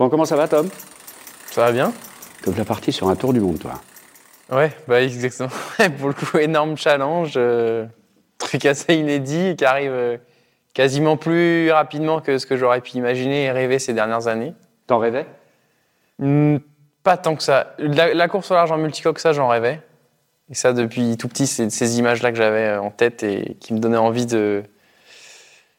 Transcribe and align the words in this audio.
Bon, 0.00 0.08
comment 0.08 0.24
ça 0.24 0.34
va, 0.34 0.48
Tom? 0.48 0.66
Ça 1.50 1.60
va 1.60 1.72
bien? 1.72 1.92
Comme 2.42 2.56
la 2.56 2.64
partie 2.64 2.90
sur 2.90 3.10
un 3.10 3.16
tour 3.16 3.34
du 3.34 3.40
monde, 3.40 3.58
toi. 3.58 3.82
Ouais, 4.50 4.72
bah 4.88 5.02
exactement. 5.02 5.50
Pour 5.98 6.08
le 6.08 6.14
coup, 6.14 6.38
énorme 6.38 6.74
challenge, 6.78 7.34
euh, 7.36 7.84
truc 8.38 8.64
assez 8.64 8.94
inédit 8.94 9.56
qui 9.56 9.64
arrive 9.66 9.92
euh, 9.92 10.16
quasiment 10.72 11.18
plus 11.18 11.70
rapidement 11.70 12.22
que 12.22 12.38
ce 12.38 12.46
que 12.46 12.56
j'aurais 12.56 12.80
pu 12.80 12.92
imaginer 12.92 13.44
et 13.44 13.50
rêver 13.50 13.78
ces 13.78 13.92
dernières 13.92 14.26
années. 14.26 14.54
T'en 14.86 14.96
rêvais? 14.96 15.26
Hmm, 16.18 16.56
pas 17.02 17.18
tant 17.18 17.36
que 17.36 17.42
ça. 17.42 17.74
La, 17.76 18.14
la 18.14 18.26
course 18.26 18.50
au 18.50 18.54
large 18.54 18.72
en 18.72 18.78
multicoque, 18.78 19.18
ça, 19.18 19.34
j'en 19.34 19.48
rêvais. 19.48 19.82
Et 20.48 20.54
ça, 20.54 20.72
depuis 20.72 21.18
tout 21.18 21.28
petit, 21.28 21.46
c'est 21.46 21.68
ces 21.68 21.98
images-là 21.98 22.32
que 22.32 22.38
j'avais 22.38 22.68
euh, 22.68 22.80
en 22.80 22.90
tête 22.90 23.22
et 23.22 23.58
qui 23.60 23.74
me 23.74 23.78
donnaient 23.78 23.98
envie 23.98 24.24
de 24.24 24.62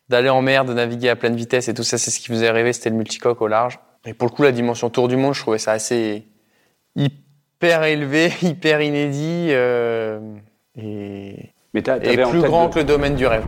d'aller 0.09 0.29
en 0.29 0.43
mer, 0.43 0.63
de 0.63 0.75
naviguer 0.75 1.09
à 1.09 1.15
pleine 1.15 1.35
vitesse 1.35 1.69
et 1.69 1.73
tout 1.73 1.81
ça, 1.81 1.97
c'est 1.97 2.11
ce 2.11 2.19
qui 2.19 2.31
me 2.31 2.37
faisait 2.37 2.51
rêver, 2.51 2.71
c'était 2.71 2.91
le 2.91 2.97
multicoque 2.97 3.41
au 3.41 3.47
large. 3.47 3.79
Et 4.05 4.13
pour 4.13 4.27
le 4.29 4.33
coup, 4.33 4.43
la 4.43 4.51
dimension 4.51 4.89
tour 4.89 5.07
du 5.07 5.15
monde, 5.15 5.33
je 5.33 5.41
trouvais 5.41 5.59
ça 5.59 5.73
assez 5.73 6.25
hyper 6.95 7.83
élevé, 7.83 8.31
hyper 8.41 8.81
inédit 8.81 9.47
euh, 9.51 10.19
et, 10.75 11.51
Mais 11.73 11.81
plus 11.81 12.41
grand 12.41 12.67
de- 12.67 12.73
que 12.73 12.79
le 12.79 12.85
domaine 12.85 13.15
du 13.15 13.27
rêve. 13.27 13.45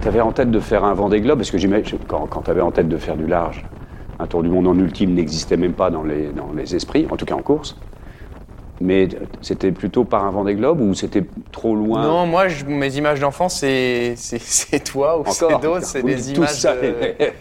T'avais 0.00 0.20
en 0.20 0.32
tête 0.32 0.50
de 0.50 0.58
faire 0.60 0.84
un 0.84 0.94
Vendée 0.94 1.20
Globe, 1.20 1.38
parce 1.38 1.50
que 1.50 1.58
j'imagine, 1.58 1.98
quand, 2.08 2.26
quand 2.26 2.42
t'avais 2.42 2.60
en 2.60 2.72
tête 2.72 2.88
de 2.88 2.96
faire 2.96 3.16
du 3.16 3.26
large, 3.26 3.64
un 4.18 4.26
tour 4.26 4.42
du 4.42 4.48
monde 4.48 4.66
en 4.66 4.76
ultime 4.76 5.14
n'existait 5.14 5.56
même 5.56 5.74
pas 5.74 5.90
dans 5.90 6.02
les, 6.02 6.28
dans 6.32 6.52
les 6.52 6.74
esprits, 6.74 7.06
en 7.10 7.16
tout 7.16 7.24
cas 7.24 7.34
en 7.34 7.42
course. 7.42 7.76
Mais 8.84 9.08
c'était 9.42 9.70
plutôt 9.70 10.02
par 10.04 10.24
un 10.24 10.30
Vendée 10.32 10.54
Globe 10.56 10.80
ou 10.80 10.92
c'était 10.94 11.22
trop 11.52 11.76
loin? 11.76 12.02
Non, 12.02 12.26
moi, 12.26 12.48
je- 12.48 12.64
mes 12.64 12.96
images 12.96 13.20
d'enfance, 13.20 13.60
c'est 13.60 14.14
c'est- 14.16 14.82
toi 14.84 15.20
ou 15.20 15.24
c'est 15.26 15.60
d'autres, 15.60 15.84
c'est 15.86 16.02
des 16.02 16.32
images. 16.32 16.62
de- 16.62 17.14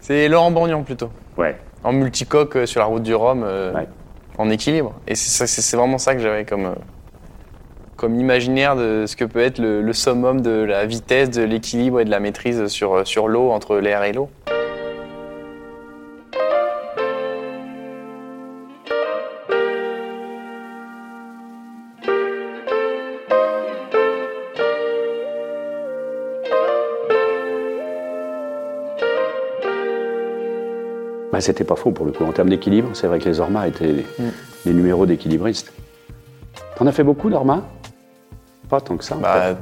C'est 0.00 0.28
Laurent 0.28 0.50
Bagnon 0.50 0.82
plutôt. 0.82 1.10
Ouais. 1.36 1.56
En 1.84 1.92
multicoque 1.92 2.56
euh, 2.56 2.66
sur 2.66 2.80
la 2.80 2.86
route 2.86 3.02
du 3.02 3.14
Rhum, 3.14 3.42
euh, 3.44 3.72
Ouais. 3.74 3.86
en 4.38 4.50
équilibre. 4.50 4.94
Et 5.06 5.14
c'est 5.14 5.76
vraiment 5.76 5.98
ça 5.98 6.14
que 6.14 6.20
j'avais 6.20 6.44
comme, 6.44 6.66
euh, 6.66 6.74
comme 7.96 8.18
imaginaire 8.18 8.74
de 8.76 9.04
ce 9.06 9.14
que 9.14 9.24
peut 9.24 9.40
être 9.40 9.58
le, 9.58 9.82
le 9.82 9.92
summum 9.92 10.40
de 10.40 10.50
la 10.64 10.84
vitesse, 10.86 11.30
de 11.30 11.42
l'équilibre 11.42 12.00
et 12.00 12.04
de 12.04 12.10
la 12.10 12.18
maîtrise 12.18 12.66
sur, 12.68 13.06
sur 13.06 13.28
l'eau, 13.28 13.50
entre 13.50 13.76
l'air 13.76 14.02
et 14.02 14.12
l'eau. 14.12 14.30
C'était 31.40 31.64
pas 31.64 31.76
faux 31.76 31.90
pour 31.92 32.06
le 32.06 32.12
coup. 32.12 32.24
En 32.24 32.32
termes 32.32 32.48
d'équilibre, 32.48 32.90
c'est 32.94 33.06
vrai 33.06 33.18
que 33.18 33.24
les 33.28 33.40
Ormas 33.40 33.66
étaient 33.66 33.86
les, 33.92 34.06
les 34.66 34.72
numéros 34.72 35.06
d'équilibristes. 35.06 35.72
T'en 36.76 36.86
as 36.86 36.92
fait 36.92 37.04
beaucoup, 37.04 37.28
l'Orma 37.28 37.64
Pas 38.68 38.80
tant 38.80 38.96
que 38.96 39.04
ça. 39.04 39.16
Bah, 39.16 39.56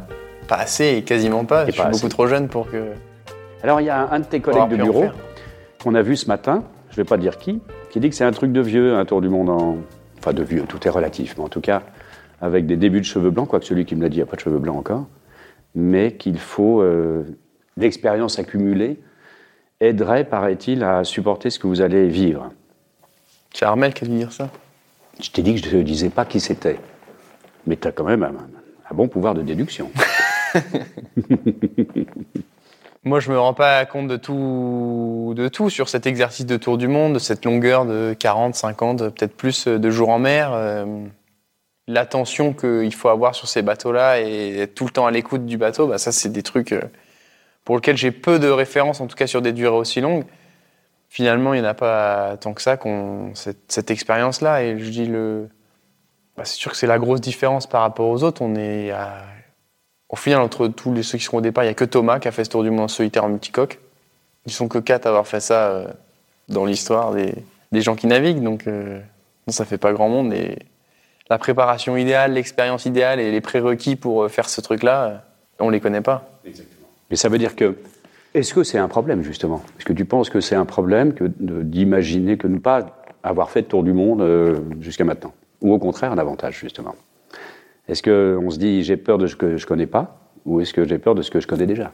pas 0.47 0.57
assez 0.57 0.97
et 0.99 1.03
quasiment 1.03 1.45
pas. 1.45 1.65
Et 1.65 1.73
je 1.73 1.81
suis 1.81 1.91
beaucoup 1.91 2.09
trop 2.09 2.27
jeune 2.27 2.49
pour 2.49 2.71
que. 2.71 2.93
Alors, 3.63 3.81
il 3.81 3.85
y 3.85 3.91
a 3.91 4.09
un 4.11 4.21
de 4.21 4.25
tes 4.25 4.41
collègues 4.41 4.69
de 4.69 4.77
bureau 4.77 5.07
qu'on 5.83 5.95
a 5.95 6.03
vu 6.03 6.17
ce 6.17 6.27
matin, 6.27 6.65
je 6.91 6.97
vais 6.97 7.05
pas 7.05 7.17
dire 7.17 7.39
qui, 7.39 7.61
qui 7.91 8.01
dit 8.01 8.09
que 8.11 8.15
c'est 8.17 8.25
un 8.25 8.33
truc 8.33 8.53
de 8.53 8.61
vieux, 8.61 8.95
un 8.97 9.05
tour 9.05 9.21
du 9.21 9.29
monde 9.29 9.51
en. 9.51 9.77
Enfin, 10.19 10.33
de 10.33 10.43
vieux, 10.43 10.63
tout 10.69 10.85
est 10.87 10.91
relatif, 10.91 11.35
mais 11.39 11.45
en 11.45 11.49
tout 11.49 11.61
cas, 11.61 11.83
avec 12.41 12.67
des 12.67 12.77
débuts 12.77 12.99
de 13.01 13.05
cheveux 13.05 13.31
blancs, 13.31 13.49
quoique 13.49 13.65
celui 13.67 13.85
qui 13.85 13.95
me 13.95 14.03
l'a 14.03 14.09
dit 14.09 14.19
n'a 14.19 14.27
pas 14.27 14.35
de 14.37 14.41
cheveux 14.41 14.59
blancs 14.59 14.77
encore, 14.77 15.07
mais 15.75 16.13
qu'il 16.13 16.39
faut. 16.39 16.81
euh, 16.83 17.23
L'expérience 17.77 18.41
accumulée 18.41 18.99
aiderait, 19.81 20.25
paraît-il, 20.25 20.83
à 20.83 21.05
supporter 21.05 21.51
ce 21.51 21.59
que 21.59 21.67
vous 21.67 21.81
allez 21.81 22.09
vivre. 22.09 22.51
C'est 23.55 23.65
Armel 23.65 23.95
qui 23.95 24.05
a 24.05 24.09
dû 24.09 24.17
dire 24.17 24.33
ça. 24.33 24.49
Je 25.21 25.31
t'ai 25.31 25.43
dit 25.43 25.61
que 25.61 25.69
je 25.69 25.77
ne 25.77 25.83
disais 25.83 26.11
pas 26.11 26.25
qui 26.25 26.41
c'était, 26.41 26.79
mais 27.67 27.77
tu 27.77 27.89
as 27.89 27.93
quand 27.93 28.05
même 28.05 28.23
un, 28.23 28.35
un 28.91 28.95
bon 28.95 29.09
pouvoir 29.09 29.35
de 29.35 29.43
déduction. 29.43 29.91
Moi, 33.05 33.21
je 33.21 33.31
me 33.31 33.39
rends 33.39 33.55
pas 33.55 33.87
compte 33.87 34.09
de 34.09 34.17
tout, 34.17 35.33
de 35.37 35.49
tout 35.49 35.71
sur 35.71 35.89
cet 35.89 36.07
exercice 36.07 36.47
de 36.47 36.57
tour 36.57 36.77
du 36.79 36.89
monde, 36.89 37.15
de 37.15 37.19
cette 37.19 37.45
longueur 37.45 37.87
de 37.87 38.15
40, 38.19 38.55
50, 38.55 38.99
peut-être 39.11 39.35
plus 39.37 39.67
de 39.67 39.91
jours 39.91 40.11
en 40.11 40.19
mer. 40.19 40.51
euh, 40.53 40.85
L'attention 41.87 42.53
qu'il 42.53 42.93
faut 42.95 43.09
avoir 43.09 43.35
sur 43.35 43.49
ces 43.49 43.63
bateaux-là 43.63 44.21
et 44.21 44.59
être 44.59 44.75
tout 44.75 44.85
le 44.85 44.91
temps 44.91 45.07
à 45.07 45.11
l'écoute 45.11 45.47
du 45.47 45.57
bateau, 45.57 45.87
bah 45.87 45.97
ça, 45.97 46.13
c'est 46.13 46.29
des 46.29 46.43
trucs 46.43 46.73
euh, 46.73 46.83
pour 47.69 47.77
lesquels 47.77 47.99
j'ai 47.99 48.13
peu 48.13 48.39
de 48.39 48.49
références, 48.49 49.03
en 49.03 49.09
tout 49.09 49.15
cas 49.15 49.27
sur 49.27 49.43
des 49.43 49.53
durées 49.53 49.77
aussi 49.77 50.01
longues. 50.01 50.25
Finalement, 51.11 51.53
il 51.53 51.61
n'y 51.61 51.67
en 51.67 51.69
a 51.69 51.75
pas 51.75 52.39
tant 52.39 52.55
que 52.55 52.63
ça 52.63 52.79
qu'on 52.79 53.33
cette, 53.35 53.91
expérience-là. 53.91 54.63
Et 54.63 54.79
je 54.79 54.89
dis 54.89 55.05
le, 55.05 55.51
bah, 56.35 56.47
c'est 56.47 56.57
sûr 56.57 56.71
que 56.71 56.79
c'est 56.79 56.87
la 56.87 56.99
grosse 56.99 57.21
différence 57.21 57.67
par 57.67 57.83
rapport 57.83 58.09
aux 58.09 58.23
autres. 58.23 58.41
On 58.41 58.55
est 58.55 58.91
à 58.91 59.23
au 60.09 60.17
final, 60.17 60.41
entre 60.41 60.69
tous 60.69 60.95
les, 60.95 61.03
ceux 61.03 61.19
qui 61.19 61.25
seront 61.25 61.37
au 61.37 61.41
départ, 61.43 61.63
il 61.63 61.67
n'y 61.67 61.73
a 61.73 61.75
que 61.75 61.85
Thomas 61.85 62.19
qui 62.19 62.29
a 62.29 62.33
fait 62.33 62.43
ce 62.43 62.49
tour 62.49 62.63
du 62.63 62.71
monde 62.71 62.81
en 62.81 62.89
solitaire 62.89 63.25
en 63.25 63.29
multicoque. 63.29 63.79
Ils 64.47 64.53
sont 64.53 64.67
que 64.67 64.79
quatre 64.79 65.05
à 65.05 65.11
avoir 65.11 65.27
fait 65.27 65.41
ça 65.41 65.69
euh, 65.69 65.89
dans 66.49 66.65
l'histoire 66.65 67.13
des, 67.13 67.35
des 67.71 67.83
gens 67.83 67.97
qui 67.97 68.07
naviguent, 68.07 68.43
donc 68.43 68.67
euh, 68.67 68.99
ça 69.49 69.67
fait 69.67 69.77
pas 69.77 69.93
grand 69.93 70.09
monde. 70.09 70.33
Et 70.33 70.59
la 71.29 71.37
préparation 71.37 71.99
idéale, 71.99 72.33
l'expérience 72.33 72.87
idéale 72.87 73.21
et 73.21 73.31
les 73.31 73.43
prérequis 73.43 73.95
pour 73.95 74.23
euh, 74.23 74.29
faire 74.31 74.49
ce 74.49 74.63
truc-là, 74.63 75.23
on 75.59 75.69
les 75.69 75.81
connaît 75.81 76.01
pas. 76.01 76.31
Mais 77.11 77.17
ça 77.17 77.29
veut 77.29 77.39
dire 77.39 77.57
que. 77.57 77.77
Est-ce 78.35 78.53
que 78.53 78.63
c'est 78.63 78.79
un 78.79 78.89
problème, 78.89 79.23
justement? 79.23 79.63
Est-ce 79.79 79.87
que 79.87 79.93
tu 79.93 80.05
penses 80.05 80.29
que 80.29 80.41
c'est 80.41 80.55
un 80.55 80.67
problème 80.67 81.15
que 81.15 81.25
d'imaginer 81.39 82.37
que 82.37 82.47
ne 82.47 82.59
pas 82.59 83.03
avoir 83.23 83.51
fait 83.51 83.63
de 83.63 83.67
tour 83.67 83.83
du 83.83 83.93
monde 83.93 84.21
euh, 84.21 84.61
jusqu'à 84.81 85.05
maintenant? 85.05 85.33
Ou 85.63 85.73
au 85.73 85.79
contraire, 85.79 86.13
un 86.13 86.19
avantage, 86.19 86.59
justement? 86.59 86.95
Est-ce 87.89 88.03
qu'on 88.03 88.51
se 88.51 88.59
dit 88.59 88.83
j'ai 88.83 88.99
peur 88.99 89.19
de 89.19 89.27
ce 89.27 89.35
que 89.35 89.57
je 89.57 89.67
connais 89.67 89.87
pas 89.87 90.21
Ou 90.45 90.61
est-ce 90.61 90.75
que 90.75 90.87
j'ai 90.87 90.99
peur 90.99 91.15
de 91.15 91.23
ce 91.23 91.31
que 91.31 91.41
je 91.41 91.47
connais 91.47 91.67
déjà? 91.67 91.91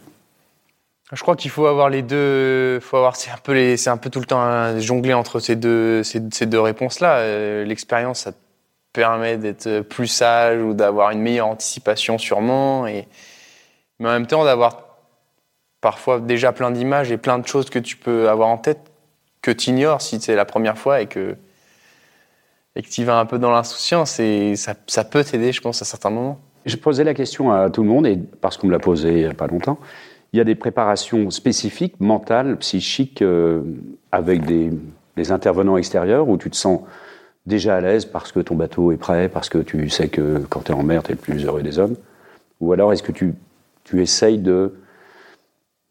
Je 1.12 1.22
crois 1.22 1.36
qu'il 1.36 1.50
faut 1.50 1.66
avoir 1.66 1.88
les 1.88 2.02
deux. 2.02 2.80
C'est 3.14 3.30
un 3.30 3.36
peu 3.42 3.52
un 3.52 3.96
peu 3.96 4.10
tout 4.10 4.20
le 4.20 4.26
temps 4.26 4.40
hein, 4.40 4.80
jongler 4.80 5.14
entre 5.14 5.38
ces 5.38 5.54
deux, 5.54 6.02
ces 6.02 6.46
deux 6.46 6.60
réponses-là. 6.60 7.18
Euh, 7.18 7.64
L'expérience, 7.64 8.20
ça 8.20 8.32
te 8.32 8.38
permet 8.92 9.36
d'être 9.36 9.80
plus 9.80 10.08
sage 10.08 10.60
ou 10.60 10.74
d'avoir 10.74 11.10
une 11.10 11.20
meilleure 11.20 11.48
anticipation 11.48 12.18
sûrement, 12.18 12.86
et 12.86 13.06
mais 13.98 14.08
en 14.08 14.12
même 14.12 14.26
temps 14.26 14.44
d'avoir 14.44 14.83
parfois 15.84 16.18
déjà 16.18 16.50
plein 16.52 16.70
d'images 16.70 17.12
et 17.12 17.18
plein 17.18 17.38
de 17.38 17.46
choses 17.46 17.68
que 17.68 17.78
tu 17.78 17.98
peux 17.98 18.30
avoir 18.30 18.48
en 18.48 18.56
tête 18.56 18.80
que 19.42 19.50
tu 19.50 19.68
ignores 19.68 20.00
si 20.00 20.18
c'est 20.18 20.34
la 20.34 20.46
première 20.46 20.78
fois 20.78 21.02
et 21.02 21.06
que 21.06 21.36
et 22.74 22.80
que 22.80 22.88
tu 22.88 23.04
vas 23.04 23.18
un 23.18 23.26
peu 23.26 23.38
dans 23.38 23.50
l'insouciance 23.50 24.18
et 24.18 24.56
ça, 24.56 24.74
ça 24.86 25.04
peut 25.04 25.22
t'aider, 25.22 25.52
je 25.52 25.60
pense, 25.60 25.82
à 25.82 25.84
certains 25.84 26.08
moments. 26.08 26.40
Je 26.64 26.76
posais 26.76 27.04
la 27.04 27.12
question 27.12 27.52
à 27.52 27.68
tout 27.68 27.82
le 27.82 27.88
monde, 27.88 28.06
et 28.06 28.18
parce 28.40 28.56
qu'on 28.56 28.66
me 28.66 28.72
l'a 28.72 28.78
posé 28.78 29.10
il 29.10 29.18
n'y 29.18 29.24
a 29.26 29.34
pas 29.34 29.46
longtemps, 29.46 29.78
il 30.32 30.38
y 30.38 30.40
a 30.40 30.44
des 30.44 30.54
préparations 30.54 31.30
spécifiques, 31.30 32.00
mentales, 32.00 32.56
psychiques, 32.56 33.20
euh, 33.20 33.60
avec 34.10 34.46
des, 34.46 34.70
des 35.18 35.32
intervenants 35.32 35.76
extérieurs 35.76 36.30
où 36.30 36.38
tu 36.38 36.50
te 36.50 36.56
sens 36.56 36.80
déjà 37.44 37.76
à 37.76 37.80
l'aise 37.82 38.06
parce 38.06 38.32
que 38.32 38.40
ton 38.40 38.56
bateau 38.56 38.90
est 38.90 38.96
prêt, 38.96 39.28
parce 39.28 39.50
que 39.50 39.58
tu 39.58 39.90
sais 39.90 40.08
que 40.08 40.38
quand 40.48 40.60
tu 40.64 40.72
es 40.72 40.74
en 40.74 40.82
mer, 40.82 41.02
tu 41.02 41.12
es 41.12 41.14
le 41.14 41.20
plus 41.20 41.44
heureux 41.44 41.62
des 41.62 41.78
hommes 41.78 41.94
Ou 42.60 42.72
alors 42.72 42.92
est-ce 42.94 43.02
que 43.02 43.12
tu, 43.12 43.34
tu 43.84 44.00
essayes 44.00 44.38
de 44.38 44.72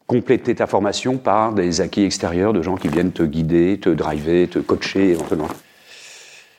compléter 0.06 0.54
ta 0.54 0.66
formation 0.66 1.16
par 1.16 1.52
des 1.52 1.80
acquis 1.80 2.04
extérieurs 2.04 2.52
de 2.52 2.62
gens 2.62 2.76
qui 2.76 2.88
viennent 2.88 3.12
te 3.12 3.22
guider, 3.22 3.78
te 3.80 3.88
driver, 3.88 4.48
te 4.48 4.58
coacher 4.58 5.10
éventuellement 5.10 5.48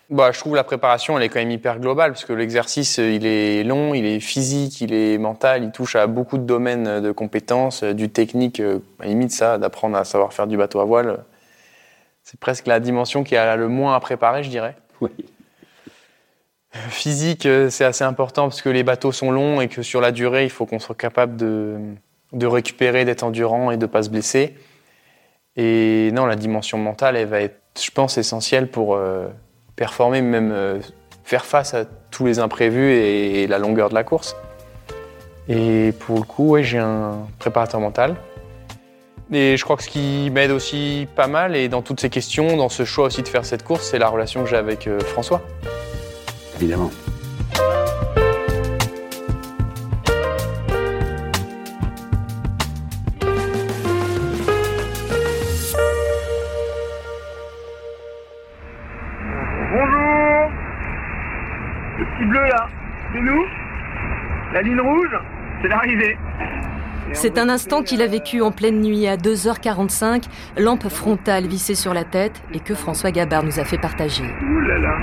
Bah, 0.09 0.31
je 0.31 0.39
trouve 0.39 0.55
la 0.55 0.63
préparation, 0.63 1.17
elle 1.17 1.23
est 1.23 1.29
quand 1.29 1.39
même 1.39 1.51
hyper 1.51 1.79
globale, 1.79 2.11
parce 2.11 2.25
que 2.25 2.33
l'exercice, 2.33 2.97
euh, 2.99 3.11
il 3.11 3.25
est 3.25 3.63
long, 3.63 3.93
il 3.93 4.05
est 4.05 4.19
physique, 4.19 4.81
il 4.81 4.93
est 4.93 5.17
mental, 5.17 5.63
il 5.63 5.71
touche 5.71 5.95
à 5.95 6.07
beaucoup 6.07 6.37
de 6.37 6.43
domaines 6.43 6.87
euh, 6.87 7.01
de 7.01 7.11
compétences, 7.11 7.83
euh, 7.83 7.93
du 7.93 8.09
technique, 8.09 8.61
à 8.99 9.05
limite 9.05 9.31
ça, 9.31 9.57
d'apprendre 9.57 9.95
à 9.95 10.05
savoir 10.05 10.33
faire 10.33 10.47
du 10.47 10.57
bateau 10.57 10.79
à 10.79 10.85
voile. 10.85 11.23
C'est 12.23 12.39
presque 12.39 12.65
la 12.65 12.79
dimension 12.79 13.23
qui 13.23 13.35
a 13.35 13.55
le 13.55 13.67
moins 13.67 13.95
à 13.95 13.99
préparer, 13.99 14.41
je 14.41 14.49
dirais. 14.49 14.75
Oui. 15.01 15.11
Physique, 16.89 17.47
c'est 17.69 17.85
assez 17.85 18.03
important 18.03 18.49
parce 18.49 18.61
que 18.61 18.67
les 18.67 18.83
bateaux 18.83 19.13
sont 19.13 19.31
longs 19.31 19.61
et 19.61 19.69
que 19.69 19.81
sur 19.81 20.01
la 20.01 20.11
durée, 20.11 20.43
il 20.43 20.49
faut 20.49 20.65
qu'on 20.65 20.79
soit 20.79 20.95
capable 20.95 21.37
de, 21.37 21.77
de 22.35 22.45
récupérer, 22.45 23.05
d'être 23.05 23.23
endurant 23.23 23.71
et 23.71 23.77
de 23.77 23.85
ne 23.85 23.91
pas 23.91 24.03
se 24.03 24.09
blesser. 24.09 24.55
Et 25.55 26.11
non, 26.13 26.25
la 26.25 26.35
dimension 26.35 26.77
mentale, 26.77 27.15
elle 27.15 27.27
va 27.27 27.39
être, 27.39 27.59
je 27.81 27.89
pense, 27.89 28.17
essentielle 28.17 28.69
pour 28.69 28.95
euh, 28.95 29.27
performer, 29.75 30.21
même 30.21 30.51
euh, 30.51 30.79
faire 31.23 31.45
face 31.45 31.73
à 31.73 31.85
tous 32.11 32.25
les 32.25 32.39
imprévus 32.39 32.91
et, 32.91 33.47
la 33.47 33.57
longueur 33.57 33.89
de 33.89 33.95
la 33.95 34.03
course. 34.03 34.35
Et 35.47 35.93
pour 35.99 36.17
le 36.17 36.23
coup, 36.23 36.57
j'ai 36.61 36.77
un 36.77 37.25
préparateur 37.39 37.79
mental. 37.79 38.15
Et 39.31 39.57
je 39.57 39.63
crois 39.63 39.77
que 39.77 39.83
ce 39.83 39.89
qui 39.89 40.29
m'aide 40.31 40.51
aussi 40.51 41.07
pas 41.15 41.27
mal, 41.27 41.55
et 41.55 41.67
dans 41.69 41.81
toutes 41.81 41.99
ces 41.99 42.09
questions, 42.09 42.57
dans 42.57 42.69
ce 42.69 42.83
choix 42.85 43.05
aussi 43.05 43.23
de 43.23 43.27
faire 43.27 43.45
cette 43.45 43.63
course, 43.63 43.89
c'est 43.89 43.97
la 43.97 44.09
relation 44.09 44.43
que 44.43 44.49
j'ai 44.49 44.57
avec 44.57 44.87
euh, 44.87 44.99
François. 44.99 45.41
Évidemment. 46.57 46.91
Ligne 64.65 64.81
rouge, 64.81 65.15
c'est 65.61 65.67
l'arrivée. 65.67 66.17
C'est 67.13 67.37
un 67.37 67.49
instant 67.49 67.83
qu'il 67.83 68.01
a 68.01 68.07
vécu 68.07 68.41
en 68.41 68.51
pleine 68.51 68.81
nuit 68.81 69.07
à 69.07 69.15
2h45, 69.15 70.23
lampe 70.57 70.89
frontale 70.89 71.45
vissée 71.45 71.75
sur 71.75 71.93
la 71.93 72.03
tête 72.03 72.41
et 72.51 72.59
que 72.59 72.73
François 72.73 73.11
Gabard 73.11 73.43
nous 73.43 73.59
a 73.59 73.63
fait 73.63 73.77
partager. 73.77 74.23
Ouh 74.23 74.59
là 74.61 74.79
là. 74.79 74.97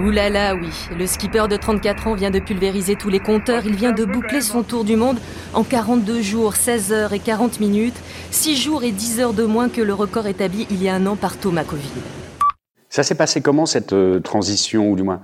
Ouh 0.00 0.10
là 0.10 0.30
là, 0.30 0.54
oui. 0.54 0.70
Le 0.98 1.06
skipper 1.06 1.46
de 1.48 1.56
34 1.56 2.06
ans 2.06 2.14
vient 2.14 2.30
de 2.30 2.38
pulvériser 2.38 2.96
tous 2.96 3.10
les 3.10 3.20
compteurs. 3.20 3.66
Il 3.66 3.76
vient 3.76 3.92
de 3.92 4.04
boucler 4.04 4.40
son 4.40 4.62
tour 4.62 4.84
du 4.84 4.96
monde 4.96 5.18
en 5.52 5.62
42 5.62 6.22
jours, 6.22 6.56
16 6.56 6.92
heures 6.92 7.12
et 7.12 7.18
40 7.18 7.60
minutes. 7.60 8.00
6 8.30 8.56
jours 8.56 8.82
et 8.82 8.92
10 8.92 9.20
heures 9.20 9.34
de 9.34 9.44
moins 9.44 9.68
que 9.68 9.82
le 9.82 9.92
record 9.92 10.26
établi 10.26 10.66
il 10.70 10.82
y 10.82 10.88
a 10.88 10.94
un 10.94 11.06
an 11.06 11.16
par 11.16 11.36
Thomas 11.36 11.64
Covid. 11.64 11.92
Ça 12.88 13.02
s'est 13.02 13.14
passé 13.14 13.42
comment 13.42 13.66
cette 13.66 13.92
euh, 13.92 14.20
transition, 14.20 14.90
ou 14.90 14.96
du 14.96 15.02
moins 15.02 15.20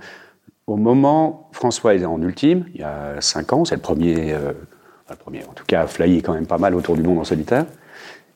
au 0.67 0.77
moment, 0.77 1.49
François 1.51 1.95
est 1.95 2.05
en 2.05 2.21
ultime, 2.21 2.65
il 2.73 2.81
y 2.81 2.83
a 2.83 3.19
5 3.19 3.53
ans, 3.53 3.65
c'est 3.65 3.75
le 3.75 3.81
premier, 3.81 4.33
euh, 4.33 4.51
enfin, 5.05 5.11
le 5.11 5.15
premier, 5.17 5.43
en 5.43 5.53
tout 5.53 5.65
cas, 5.65 5.81
a 5.81 5.87
flyé 5.87 6.21
quand 6.21 6.33
même 6.33 6.47
pas 6.47 6.57
mal 6.57 6.75
autour 6.75 6.95
du 6.95 7.03
monde 7.03 7.19
en 7.19 7.23
solitaire. 7.23 7.65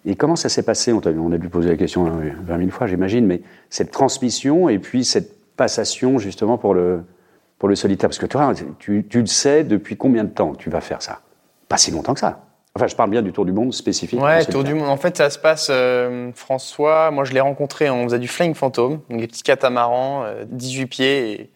Et 0.06 0.16
comment 0.16 0.36
ça 0.36 0.50
s'est 0.50 0.64
passé? 0.64 0.94
On, 0.94 1.32
a 1.32 1.38
dû 1.38 1.50
poser 1.50 1.70
la 1.70 1.76
question 1.76 2.08
euh, 2.08 2.32
20 2.46 2.58
000 2.60 2.70
fois, 2.70 2.88
j'imagine, 2.88 3.26
mais 3.26 3.42
cette 3.70 3.92
transmission 3.92 4.70
et 4.70 4.80
puis 4.80 5.04
cette 5.04 5.56
passation 5.56 6.18
justement 6.20 6.58
pour 6.58 6.74
le, 6.74 7.02
pour 7.60 7.68
le 7.68 7.76
solitaire? 7.76 8.10
Parce 8.10 8.20
que 8.20 8.26
toi, 8.26 8.54
tu, 8.80 9.06
tu 9.10 9.20
le 9.20 9.26
sais 9.26 9.64
depuis 9.64 9.98
combien 9.98 10.24
de 10.24 10.30
temps 10.30 10.52
que 10.52 10.58
tu 10.58 10.70
vas 10.70 10.82
faire 10.82 11.02
ça? 11.02 11.22
Pas 11.68 11.78
si 11.78 11.92
longtemps 11.92 12.14
que 12.14 12.20
ça. 12.20 12.44
Enfin, 12.76 12.88
je 12.88 12.96
parle 12.96 13.10
bien 13.10 13.24
du 13.24 13.34
tour 13.34 13.44
du 13.44 13.52
monde 13.52 13.74
spécifique. 13.74 14.22
Ouais. 14.22 14.46
Tour 14.46 14.64
du 14.64 14.76
Monde. 14.76 14.88
En 14.88 14.98
fait, 14.98 15.18
ça 15.18 15.32
se 15.32 15.40
passe. 15.40 15.70
euh, 15.72 16.30
François, 16.36 17.10
moi, 17.10 17.24
je 17.24 17.34
l'ai 17.34 17.40
rencontré. 17.40 17.90
On 17.90 18.04
faisait 18.04 18.20
du 18.20 18.28
Flying 18.28 18.54
Phantom, 18.54 19.00
donc 19.10 19.20
des 19.20 19.28
petits 19.28 19.42
catamarans, 19.42 20.24
euh, 20.26 20.46
18 20.48 20.86
pieds. 20.86 21.32
Et, 21.32 21.50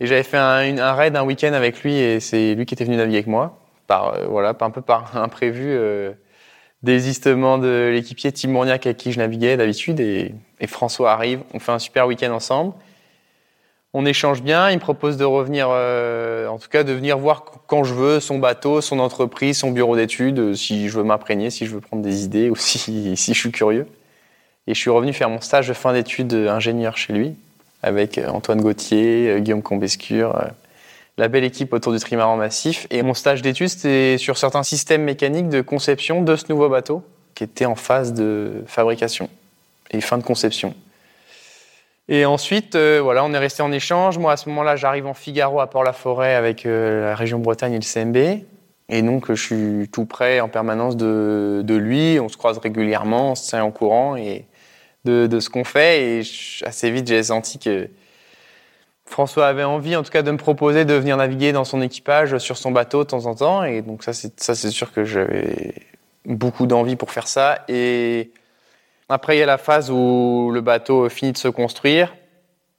et 0.00 0.06
j'avais 0.06 0.22
fait 0.22 0.38
un, 0.38 0.92
raid 0.94 1.14
un 1.14 1.24
week-end 1.24 1.52
avec 1.52 1.82
lui, 1.82 1.94
et 1.96 2.20
c'est 2.20 2.54
lui 2.54 2.66
qui 2.66 2.74
était 2.74 2.84
venu 2.84 2.96
naviguer 2.96 3.18
avec 3.18 3.26
moi. 3.26 3.58
Euh, 3.90 4.26
voilà, 4.28 4.54
un 4.60 4.70
peu 4.70 4.80
par 4.80 5.16
imprévu, 5.22 5.66
euh, 5.66 6.12
désistement 6.82 7.58
de 7.58 7.90
l'équipier 7.92 8.32
Tim 8.32 8.48
Mourniac 8.48 8.86
avec 8.86 8.98
qui 8.98 9.12
je 9.12 9.18
naviguais 9.18 9.56
d'habitude. 9.56 10.00
Et, 10.00 10.34
François 10.66 11.12
arrive. 11.12 11.40
On 11.54 11.58
fait 11.58 11.72
un 11.72 11.78
super 11.78 12.06
week-end 12.06 12.32
ensemble. 12.32 12.74
On 13.92 14.06
échange 14.06 14.42
bien. 14.42 14.70
Il 14.70 14.76
me 14.76 14.80
propose 14.80 15.16
de 15.16 15.24
revenir, 15.24 15.68
euh, 15.70 16.46
en 16.46 16.58
tout 16.58 16.68
cas, 16.68 16.84
de 16.84 16.92
venir 16.92 17.18
voir 17.18 17.44
quand 17.66 17.82
je 17.82 17.94
veux 17.94 18.20
son 18.20 18.38
bateau, 18.38 18.80
son 18.80 18.98
entreprise, 18.98 19.58
son 19.58 19.70
bureau 19.70 19.96
d'études, 19.96 20.38
euh, 20.38 20.54
si 20.54 20.88
je 20.88 20.98
veux 20.98 21.04
m'imprégner, 21.04 21.50
si 21.50 21.66
je 21.66 21.72
veux 21.72 21.80
prendre 21.80 22.02
des 22.02 22.24
idées 22.24 22.50
ou 22.50 22.56
si, 22.56 23.16
je 23.16 23.32
suis 23.32 23.50
curieux. 23.50 23.86
Et 24.66 24.74
je 24.74 24.78
suis 24.78 24.90
revenu 24.90 25.12
faire 25.12 25.30
mon 25.30 25.40
stage 25.40 25.68
de 25.68 25.72
fin 25.72 25.92
d'études 25.92 26.32
ingénieur 26.34 26.96
chez 26.96 27.12
lui, 27.12 27.34
avec 27.82 28.18
euh, 28.18 28.28
Antoine 28.28 28.60
Gauthier, 28.60 29.28
euh, 29.28 29.38
Guillaume 29.38 29.62
Combescure, 29.62 30.36
euh, 30.36 30.48
la 31.18 31.28
belle 31.28 31.44
équipe 31.44 31.72
autour 31.72 31.92
du 31.92 31.98
trimaran 31.98 32.36
massif. 32.36 32.86
Et 32.90 33.02
mon 33.02 33.14
stage 33.14 33.42
d'études, 33.42 33.68
c'était 33.68 34.16
sur 34.18 34.38
certains 34.38 34.62
systèmes 34.62 35.02
mécaniques 35.02 35.48
de 35.48 35.60
conception 35.60 36.22
de 36.22 36.36
ce 36.36 36.46
nouveau 36.48 36.68
bateau, 36.68 37.02
qui 37.34 37.44
était 37.44 37.66
en 37.66 37.74
phase 37.74 38.14
de 38.14 38.64
fabrication 38.66 39.28
et 39.90 40.00
fin 40.00 40.18
de 40.18 40.22
conception. 40.22 40.74
Et 42.08 42.24
ensuite, 42.24 42.76
voilà, 42.76 43.24
on 43.24 43.32
est 43.32 43.38
resté 43.38 43.62
en 43.62 43.70
échange. 43.70 44.18
Moi, 44.18 44.32
à 44.32 44.36
ce 44.36 44.48
moment-là, 44.48 44.74
j'arrive 44.74 45.06
en 45.06 45.14
Figaro 45.14 45.60
à 45.60 45.68
Port-la-Forêt 45.68 46.34
avec 46.34 46.64
la 46.64 47.14
région 47.14 47.38
Bretagne 47.38 47.74
et 47.74 47.78
le 47.78 47.84
CMB. 47.84 48.42
Et 48.88 49.02
donc, 49.02 49.30
je 49.30 49.40
suis 49.40 49.88
tout 49.90 50.06
près 50.06 50.40
en 50.40 50.48
permanence 50.48 50.96
de, 50.96 51.60
de 51.62 51.74
lui. 51.74 52.18
On 52.18 52.28
se 52.28 52.36
croise 52.36 52.58
régulièrement, 52.58 53.32
on 53.32 53.34
se 53.36 53.48
tient 53.48 53.62
en 53.62 53.70
courant 53.70 54.16
et 54.16 54.46
de, 55.04 55.40
ce 55.40 55.50
qu'on 55.50 55.64
fait. 55.64 56.20
Et 56.20 56.22
assez 56.64 56.90
vite, 56.90 57.06
j'ai 57.06 57.22
senti 57.22 57.58
que 57.58 57.88
François 59.06 59.46
avait 59.46 59.64
envie, 59.64 59.96
en 59.96 60.02
tout 60.02 60.10
cas, 60.10 60.22
de 60.22 60.30
me 60.30 60.36
proposer 60.36 60.84
de 60.84 60.94
venir 60.94 61.16
naviguer 61.16 61.52
dans 61.52 61.64
son 61.64 61.82
équipage 61.82 62.38
sur 62.38 62.56
son 62.56 62.70
bateau 62.70 63.04
de 63.04 63.08
temps 63.08 63.26
en 63.26 63.34
temps. 63.34 63.64
Et 63.64 63.82
donc, 63.82 64.04
ça, 64.04 64.12
c'est 64.12 64.70
sûr 64.70 64.92
que 64.92 65.04
j'avais 65.04 65.74
beaucoup 66.24 66.66
d'envie 66.66 66.96
pour 66.96 67.10
faire 67.10 67.28
ça. 67.28 67.64
Et 67.68 68.30
après, 69.08 69.36
il 69.36 69.40
y 69.40 69.42
a 69.42 69.46
la 69.46 69.58
phase 69.58 69.90
où 69.90 70.50
le 70.52 70.60
bateau 70.60 71.08
finit 71.08 71.32
de 71.32 71.38
se 71.38 71.48
construire. 71.48 72.14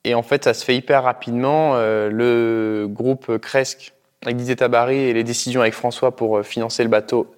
Et 0.04 0.16
en 0.16 0.24
fait, 0.24 0.44
ça 0.44 0.54
se 0.54 0.64
fait 0.64 0.76
hyper 0.76 1.04
rapidement. 1.04 1.74
Euh, 1.76 2.10
le 2.10 2.88
groupe 2.88 3.38
Cresc, 3.38 3.94
avec 4.24 4.38
Didier 4.38 4.56
Tabary 4.56 4.98
et 4.98 5.14
les 5.14 5.24
décisions 5.24 5.62
avec 5.62 5.74
François 5.74 6.16
pour 6.16 6.38
euh, 6.38 6.44
financer 6.44 6.84
le 6.84 6.90
bateau, 6.90 7.36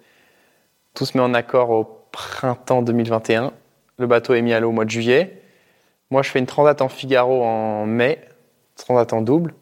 tout 0.94 1.06
se 1.06 1.18
met 1.18 1.24
en 1.24 1.34
accord 1.34 1.72
au 1.72 1.86
printemps 2.12 2.82
2021. 2.82 3.52
Le 3.98 4.08
bateau 4.08 4.34
est 4.34 4.42
mis 4.42 4.54
à 4.54 4.60
l'eau 4.60 4.70
au 4.70 4.72
mois 4.72 4.86
de 4.86 4.90
juillet. 4.90 5.42
Moi, 6.10 6.22
je 6.22 6.30
fais 6.30 6.40
une 6.40 6.46
transat 6.46 6.82
en 6.82 6.90
Figaro 6.90 7.44
en 7.44 7.86
mai, 7.86 8.20
transat 8.76 9.12
en 9.14 9.22
double. 9.22 9.54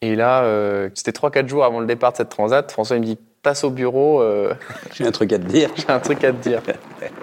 Et 0.00 0.14
là, 0.16 0.42
euh, 0.44 0.90
c'était 0.94 1.10
3-4 1.10 1.48
jours 1.48 1.64
avant 1.64 1.80
le 1.80 1.86
départ 1.86 2.12
de 2.12 2.16
cette 2.18 2.28
transat. 2.28 2.70
François 2.70 2.96
il 2.96 3.00
me 3.00 3.06
dit 3.06 3.18
passe 3.42 3.64
au 3.64 3.70
bureau. 3.70 4.20
euh, 4.20 4.54
J'ai 4.94 5.06
un 5.06 5.10
truc 5.12 5.32
à 5.32 5.38
te 5.38 5.44
dire. 5.44 5.70
j'ai 5.76 5.90
un 5.90 6.00
truc 6.00 6.22
à 6.24 6.32
te 6.32 6.36
dire. 6.36 6.60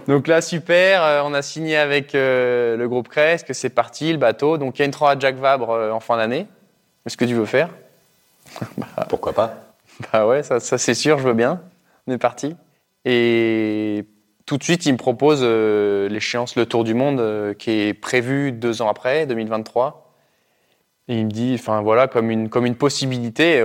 Donc 0.07 0.27
là, 0.27 0.41
super, 0.41 1.03
euh, 1.03 1.21
on 1.25 1.33
a 1.33 1.41
signé 1.41 1.77
avec 1.77 2.15
euh, 2.15 2.77
le 2.77 2.87
groupe 2.87 3.07
Cresc, 3.09 3.53
c'est 3.53 3.69
parti, 3.69 4.11
le 4.11 4.17
bateau. 4.17 4.57
Donc 4.57 4.77
il 4.77 4.81
y 4.81 4.83
a 4.83 4.85
une 4.85 4.91
transat 4.91 5.19
Jacques 5.19 5.37
Vabre 5.37 5.69
en 5.93 5.99
fin 5.99 6.17
d'année. 6.17 6.47
Est-ce 7.05 7.17
que 7.17 7.25
tu 7.25 7.33
veux 7.33 7.45
faire 7.45 7.69
Pourquoi 9.09 9.33
pas? 9.33 9.55
Bah 10.11 10.27
ouais, 10.27 10.43
ça, 10.43 10.59
ça, 10.59 10.77
c'est 10.77 10.93
sûr, 10.93 11.17
je 11.19 11.23
veux 11.27 11.33
bien. 11.33 11.61
On 12.07 12.11
est 12.11 12.17
parti. 12.17 12.55
Et 13.05 14.05
tout 14.45 14.57
de 14.57 14.63
suite, 14.63 14.85
il 14.85 14.93
me 14.93 14.97
propose 14.97 15.39
euh, 15.43 16.07
l'échéance 16.09 16.55
Le 16.55 16.65
Tour 16.65 16.83
du 16.83 16.93
Monde 16.93 17.19
euh, 17.19 17.53
qui 17.53 17.71
est 17.71 17.93
prévu 17.93 18.51
deux 18.51 18.81
ans 18.81 18.89
après, 18.89 19.25
2023. 19.25 20.13
Et 21.07 21.19
il 21.19 21.25
me 21.25 21.31
dit, 21.31 21.55
enfin 21.55 21.81
voilà, 21.81 22.07
comme 22.07 22.31
une, 22.31 22.49
comme 22.49 22.65
une 22.65 22.75
possibilité. 22.75 23.59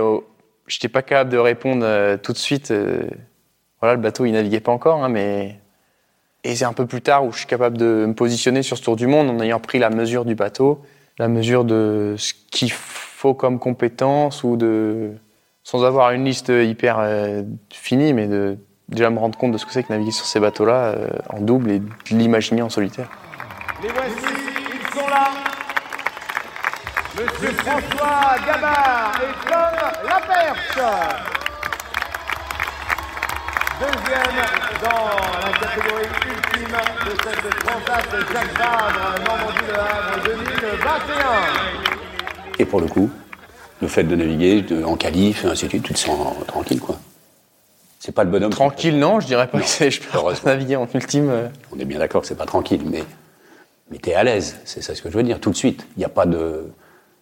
Je 0.67 0.77
n'étais 0.77 0.89
pas 0.89 1.01
capable 1.01 1.31
de 1.31 1.37
répondre 1.37 1.83
euh, 1.85 2.17
tout 2.17 2.33
de 2.33 2.37
suite. 2.37 2.71
euh, 2.71 3.03
voilà, 3.79 3.95
le 3.95 4.01
bateau, 4.01 4.25
il 4.25 4.31
naviguait 4.33 4.59
pas 4.59 4.71
encore, 4.71 5.03
hein, 5.03 5.09
mais. 5.09 5.59
Et 6.43 6.55
c'est 6.55 6.65
un 6.65 6.73
peu 6.73 6.87
plus 6.87 7.01
tard 7.01 7.23
où 7.23 7.31
je 7.31 7.39
suis 7.39 7.47
capable 7.47 7.77
de 7.77 8.05
me 8.07 8.15
positionner 8.15 8.63
sur 8.63 8.75
ce 8.75 8.81
Tour 8.81 8.95
du 8.95 9.05
Monde 9.05 9.29
en 9.29 9.39
ayant 9.41 9.59
pris 9.59 9.77
la 9.77 9.91
mesure 9.91 10.25
du 10.25 10.33
bateau, 10.33 10.81
la 11.19 11.27
mesure 11.27 11.65
de 11.65 12.15
ce 12.17 12.33
qu'il 12.49 12.71
faut 12.71 13.35
comme 13.35 13.59
compétence 13.59 14.43
ou 14.43 14.55
de 14.55 15.11
sans 15.63 15.83
avoir 15.83 16.11
une 16.11 16.25
liste 16.25 16.49
hyper 16.49 16.97
euh, 16.99 17.43
finie, 17.69 18.13
mais 18.13 18.27
de 18.27 18.57
déjà 18.91 19.09
me 19.09 19.19
rendre 19.19 19.37
compte 19.37 19.51
de 19.51 19.57
ce 19.57 19.65
que 19.65 19.71
c'est 19.71 19.83
que 19.83 19.91
naviguer 19.91 20.11
sur 20.11 20.25
ces 20.25 20.39
bateaux-là 20.39 20.73
euh, 20.95 21.07
en 21.29 21.39
double 21.39 21.71
et 21.71 21.79
de 21.79 21.89
l'imaginer 22.11 22.61
en 22.61 22.69
solitaire. 22.69 23.07
Les 23.81 23.89
voici, 23.89 24.35
ils 24.73 24.99
sont 24.99 25.07
là. 25.07 25.27
Monsieur 27.17 27.49
François 27.57 28.35
Gabard 28.45 29.11
et 29.21 29.49
Tom 29.49 30.09
Laperche. 30.09 30.79
Deuxième 33.79 34.45
dans 34.83 35.07
la 35.41 35.51
catégorie 35.59 36.05
ultime 36.27 36.77
de 37.05 37.11
cette 37.23 37.49
transat 37.65 38.05
Jacques 38.31 38.57
Vabre, 38.57 39.15
Normandie 39.25 39.67
Le 39.67 39.73
Havre 39.73 40.23
2021. 40.23 41.15
Et 42.59 42.65
pour 42.65 42.79
le 42.81 42.87
coup, 42.87 43.09
le 43.81 43.87
fait 43.87 44.03
de 44.03 44.15
naviguer 44.15 44.61
de- 44.61 44.83
en 44.83 44.95
qualif, 44.95 45.45
ainsi 45.45 45.65
de 45.65 45.69
suite, 45.69 45.83
tu 45.83 45.93
te 45.93 45.99
sens 45.99 46.35
tranquille, 46.45 46.79
quoi. 46.79 46.97
C'est 48.03 48.13
pas 48.13 48.23
le 48.23 48.31
bonhomme. 48.31 48.49
Tranquille, 48.51 48.97
non, 48.97 49.19
je 49.19 49.27
dirais 49.27 49.45
pas 49.45 49.59
que 49.59 49.67
c'est- 49.67 49.91
je 49.91 50.01
peux 50.01 50.17
naviguer 50.45 50.75
en 50.75 50.87
ultime. 50.91 51.29
euh. 51.29 51.47
On 51.71 51.77
est 51.79 51.85
bien 51.85 51.99
d'accord 51.99 52.21
que 52.21 52.27
c'est 52.27 52.33
pas 52.37 52.47
tranquille, 52.47 52.81
mais, 52.83 53.03
mais 53.91 53.99
tu 53.99 54.09
es 54.09 54.15
à 54.15 54.23
l'aise. 54.23 54.59
C'est 54.65 54.81
ça 54.81 54.95
ce 54.95 55.03
que 55.03 55.11
je 55.11 55.15
veux 55.17 55.21
dire, 55.23 55.39
tout 55.39 55.51
de 55.51 55.55
suite. 55.55 55.85
Il 55.95 55.99
n'y 55.99 56.05
a 56.05 56.09
pas 56.09 56.25
de. 56.25 56.65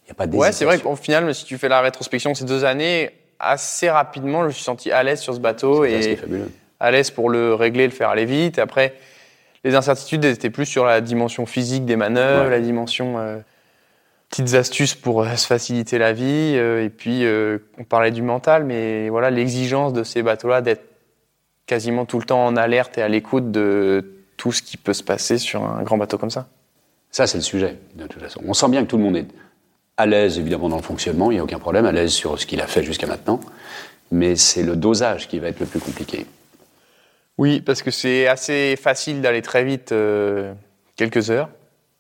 Y 0.07 0.11
a 0.11 0.13
pas 0.13 0.25
Ouais, 0.27 0.53
c'est 0.53 0.63
vrai 0.63 0.79
qu'au 0.79 0.95
final, 0.95 1.35
si 1.35 1.43
tu 1.43 1.57
fais 1.57 1.67
la 1.67 1.81
rétrospection 1.81 2.31
de 2.31 2.37
ces 2.37 2.45
deux 2.45 2.63
années, 2.63 3.11
assez 3.39 3.89
rapidement, 3.89 4.41
je 4.43 4.47
me 4.47 4.51
suis 4.51 4.63
senti 4.63 4.89
à 4.89 5.03
l'aise 5.03 5.19
sur 5.19 5.35
ce 5.35 5.39
bateau 5.41 5.83
ça 5.83 5.89
et 5.89 6.15
fabuleux. 6.15 6.49
à 6.79 6.91
l'aise 6.91 7.11
pour 7.11 7.29
le 7.29 7.53
régler, 7.53 7.85
le 7.85 7.91
faire 7.93 8.07
aller 8.09 8.25
vite. 8.25 8.57
Et 8.57 8.61
après, 8.61 8.93
les 9.65 9.75
incertitudes 9.75 10.23
étaient 10.23 10.49
plus 10.49 10.65
sur 10.65 10.85
la 10.85 11.01
dimension 11.01 11.45
physique 11.45 11.83
des 11.85 11.97
manœuvres, 11.97 12.45
Ouais. 12.45 12.49
la 12.51 12.61
dimension 12.61 13.19
euh, 13.19 13.37
petites 14.29 14.53
astuces 14.53 14.95
pour 14.95 15.23
euh, 15.23 15.35
se 15.35 15.47
faciliter 15.47 15.97
la 15.97 16.13
vie. 16.13 16.53
euh, 16.55 16.83
et 16.83 16.89
puis, 16.89 17.25
euh, 17.25 17.57
on 17.77 17.83
parlait 17.83 18.11
du 18.11 18.21
mental, 18.21 18.63
mais 18.63 19.09
voilà, 19.09 19.29
l'exigence 19.29 19.93
de 19.93 20.03
ces 20.03 20.21
bateaux-là 20.23 20.61
d'être 20.61 20.83
quasiment 21.65 22.05
tout 22.05 22.19
le 22.19 22.25
temps 22.25 22.45
en 22.45 22.55
alerte 22.55 22.97
et 22.97 23.01
à 23.01 23.07
l'écoute 23.07 23.51
de 23.51 24.15
tout 24.37 24.51
ce 24.51 24.61
qui 24.61 24.77
peut 24.77 24.93
se 24.93 25.03
passer 25.03 25.37
sur 25.37 25.63
un 25.65 25.83
grand 25.83 25.97
bateau 25.97 26.17
comme 26.17 26.29
ça. 26.29 26.47
Ça, 27.11 27.27
c'est 27.27 27.37
le 27.37 27.43
sujet, 27.43 27.77
de 27.95 28.07
toute 28.07 28.21
façon. 28.21 28.41
On 28.47 28.53
sent 28.53 28.69
bien 28.69 28.83
que 28.83 28.87
tout 28.87 28.97
le 28.97 29.03
monde 29.03 29.17
est 29.17 29.27
à 29.97 30.05
l'aise, 30.05 30.39
évidemment, 30.39 30.69
dans 30.69 30.77
le 30.77 30.81
fonctionnement, 30.81 31.29
il 31.29 31.35
n'y 31.35 31.39
a 31.39 31.43
aucun 31.43 31.59
problème, 31.59 31.85
à 31.85 31.91
l'aise 31.91 32.11
sur 32.11 32.39
ce 32.39 32.45
qu'il 32.45 32.61
a 32.61 32.67
fait 32.67 32.83
jusqu'à 32.83 33.07
maintenant. 33.07 33.39
Mais 34.11 34.35
c'est 34.35 34.63
le 34.63 34.75
dosage 34.75 35.27
qui 35.27 35.39
va 35.39 35.49
être 35.49 35.59
le 35.59 35.65
plus 35.65 35.79
compliqué. 35.79 36.25
Oui, 37.37 37.61
parce 37.61 37.81
que 37.81 37.91
c'est 37.91 38.27
assez 38.27 38.75
facile 38.75 39.21
d'aller 39.21 39.41
très 39.41 39.63
vite 39.63 39.91
euh, 39.91 40.53
quelques 40.95 41.31
heures. 41.31 41.49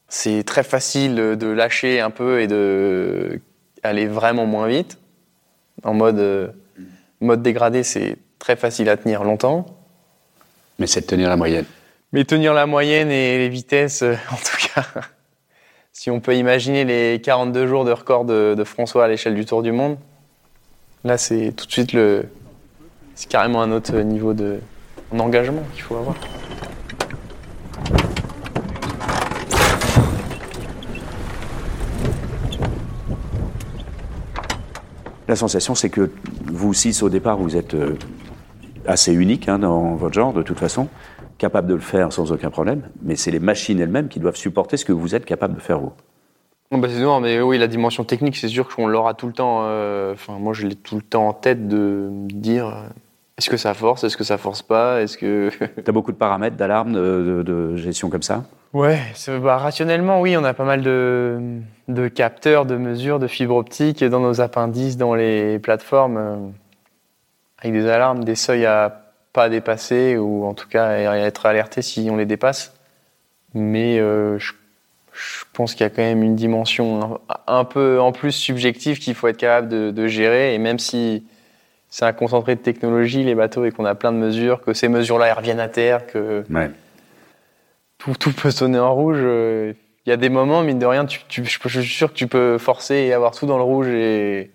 C'est 0.09 0.43
très 0.43 0.63
facile 0.63 1.15
de 1.15 1.47
lâcher 1.47 2.01
un 2.01 2.09
peu 2.09 2.41
et 2.41 2.47
de 2.47 3.41
aller 3.83 4.07
vraiment 4.07 4.45
moins 4.45 4.67
vite. 4.67 4.97
En 5.83 5.93
mode, 5.93 6.19
euh, 6.19 6.49
mode 7.21 7.41
dégradé, 7.41 7.83
c'est 7.83 8.17
très 8.39 8.55
facile 8.55 8.89
à 8.89 8.97
tenir 8.97 9.23
longtemps. 9.23 9.65
Mais 10.79 10.87
c'est 10.87 11.01
de 11.01 11.05
tenir 11.05 11.29
la 11.29 11.37
moyenne. 11.37 11.65
Mais 12.11 12.25
tenir 12.25 12.53
la 12.53 12.65
moyenne 12.65 13.11
et 13.11 13.37
les 13.37 13.49
vitesses, 13.49 14.01
euh, 14.01 14.15
en 14.31 14.35
tout 14.35 14.67
cas, 14.73 14.85
si 15.93 16.09
on 16.09 16.19
peut 16.19 16.35
imaginer 16.35 16.85
les 16.85 17.21
42 17.21 17.67
jours 17.67 17.85
de 17.85 17.91
record 17.91 18.25
de, 18.25 18.55
de 18.57 18.63
François 18.63 19.05
à 19.05 19.07
l'échelle 19.07 19.35
du 19.35 19.45
Tour 19.45 19.61
du 19.61 19.71
Monde, 19.71 19.97
là 21.03 21.17
c'est 21.17 21.53
tout 21.55 21.65
de 21.65 21.71
suite 21.71 21.93
le, 21.93 22.25
c'est 23.15 23.29
carrément 23.29 23.61
un 23.61 23.71
autre 23.71 23.95
niveau 23.99 24.33
de 24.33 24.59
en 25.11 25.19
engagement 25.19 25.63
qu'il 25.73 25.83
faut 25.83 25.95
avoir. 25.95 26.15
La 35.29 35.35
sensation, 35.35 35.75
c'est 35.75 35.91
que 35.91 36.09
vous 36.47 36.73
six, 36.73 37.03
au 37.03 37.09
départ, 37.09 37.37
vous 37.37 37.55
êtes 37.55 37.75
euh, 37.75 37.93
assez 38.87 39.13
unique 39.13 39.47
hein, 39.47 39.59
dans 39.59 39.93
votre 39.93 40.15
genre, 40.15 40.33
de 40.33 40.41
toute 40.41 40.57
façon, 40.57 40.87
capable 41.37 41.67
de 41.67 41.75
le 41.75 41.81
faire 41.81 42.11
sans 42.11 42.31
aucun 42.31 42.49
problème, 42.49 42.89
mais 43.03 43.15
c'est 43.15 43.29
les 43.29 43.39
machines 43.39 43.79
elles-mêmes 43.79 44.07
qui 44.07 44.19
doivent 44.19 44.35
supporter 44.35 44.75
ce 44.75 44.85
que 44.85 44.91
vous 44.91 45.13
êtes 45.13 45.25
capable 45.25 45.53
de 45.53 45.59
faire 45.59 45.79
vous. 45.79 45.91
Bon, 46.71 46.79
bah, 46.79 46.87
c'est 46.89 47.21
mais 47.21 47.41
oui, 47.41 47.59
la 47.59 47.67
dimension 47.67 48.03
technique, 48.03 48.37
c'est 48.37 48.47
sûr 48.47 48.75
qu'on 48.75 48.87
l'aura 48.87 49.13
tout 49.13 49.27
le 49.27 49.33
temps. 49.33 49.59
euh, 49.65 50.13
Enfin, 50.13 50.39
moi, 50.39 50.53
je 50.53 50.65
l'ai 50.65 50.73
tout 50.73 50.95
le 50.95 51.03
temps 51.03 51.27
en 51.27 51.33
tête 51.33 51.67
de 51.67 52.09
dire 52.11 52.65
euh, 52.65 52.81
est-ce 53.39 53.49
que 53.49 53.57
ça 53.57 53.73
force, 53.73 54.03
est-ce 54.03 54.17
que 54.17 54.23
ça 54.23 54.37
force 54.37 54.61
pas, 54.61 55.01
est-ce 55.01 55.17
que. 55.17 55.49
Tu 55.83 55.89
as 55.89 55.91
beaucoup 55.91 56.11
de 56.11 56.17
paramètres, 56.17 56.57
d'alarmes, 56.57 56.93
de, 56.93 57.43
de- 57.43 57.43
de 57.43 57.75
gestion 57.77 58.09
comme 58.09 58.21
ça? 58.21 58.43
Ouais, 58.73 58.99
bah, 59.41 59.57
rationnellement, 59.57 60.21
oui, 60.21 60.37
on 60.37 60.43
a 60.43 60.53
pas 60.53 60.65
mal 60.65 60.81
de, 60.81 61.39
de 61.87 62.07
capteurs, 62.07 62.65
de 62.65 62.75
mesures, 62.75 63.17
de 63.17 63.27
fibres 63.27 63.55
optiques 63.55 64.03
dans 64.03 64.19
nos 64.19 64.41
appendices, 64.41 64.97
dans 64.97 65.15
les 65.15 65.57
plateformes, 65.57 66.17
euh, 66.17 66.35
avec 67.59 67.73
des 67.73 67.87
alarmes, 67.87 68.23
des 68.23 68.35
seuils 68.35 68.65
à 68.65 69.05
pas 69.33 69.49
dépasser 69.49 70.17
ou 70.17 70.45
en 70.45 70.53
tout 70.53 70.67
cas 70.67 70.87
à 70.87 71.17
être 71.17 71.45
alerté 71.45 71.81
si 71.81 72.09
on 72.11 72.17
les 72.17 72.25
dépasse. 72.25 72.73
Mais 73.53 73.99
euh, 73.99 74.37
je, 74.37 74.53
je 75.13 75.43
pense 75.53 75.73
qu'il 75.73 75.83
y 75.83 75.87
a 75.87 75.89
quand 75.89 76.01
même 76.03 76.23
une 76.23 76.35
dimension 76.35 77.19
un, 77.29 77.35
un 77.59 77.63
peu 77.63 77.99
en 77.99 78.11
plus 78.11 78.31
subjective 78.31 78.99
qu'il 78.99 79.15
faut 79.15 79.27
être 79.27 79.37
capable 79.37 79.69
de, 79.69 79.91
de 79.91 80.07
gérer. 80.07 80.53
Et 80.53 80.57
même 80.59 80.77
si 80.79 81.23
c'est 81.89 82.05
un 82.05 82.13
concentré 82.13 82.55
de 82.55 82.61
technologie, 82.61 83.23
les 83.23 83.35
bateaux, 83.35 83.65
et 83.65 83.71
qu'on 83.71 83.85
a 83.85 83.95
plein 83.95 84.11
de 84.11 84.17
mesures, 84.17 84.61
que 84.61 84.73
ces 84.73 84.87
mesures-là 84.87 85.33
reviennent 85.33 85.59
à 85.59 85.67
terre, 85.69 86.05
que 86.07 86.43
Ouais. 86.49 86.69
tout, 87.97 88.13
tout 88.19 88.31
peut 88.33 88.51
sonner 88.51 88.79
en 88.79 88.93
rouge. 88.93 89.17
euh, 89.19 89.73
Il 90.05 90.09
y 90.09 90.13
a 90.13 90.17
des 90.17 90.29
moments, 90.29 90.61
mine 90.63 90.79
de 90.79 90.85
rien, 90.85 91.05
tu, 91.05 91.19
tu- 91.27 91.45
je, 91.45 91.59
je 91.65 91.81
suis 91.81 91.93
sûr 91.93 92.09
que 92.09 92.17
tu 92.17 92.27
peux 92.27 92.57
forcer 92.57 92.95
et 92.95 93.13
avoir 93.13 93.31
tout 93.35 93.45
dans 93.45 93.57
le 93.57 93.63
rouge 93.63 93.87
et 93.89 94.51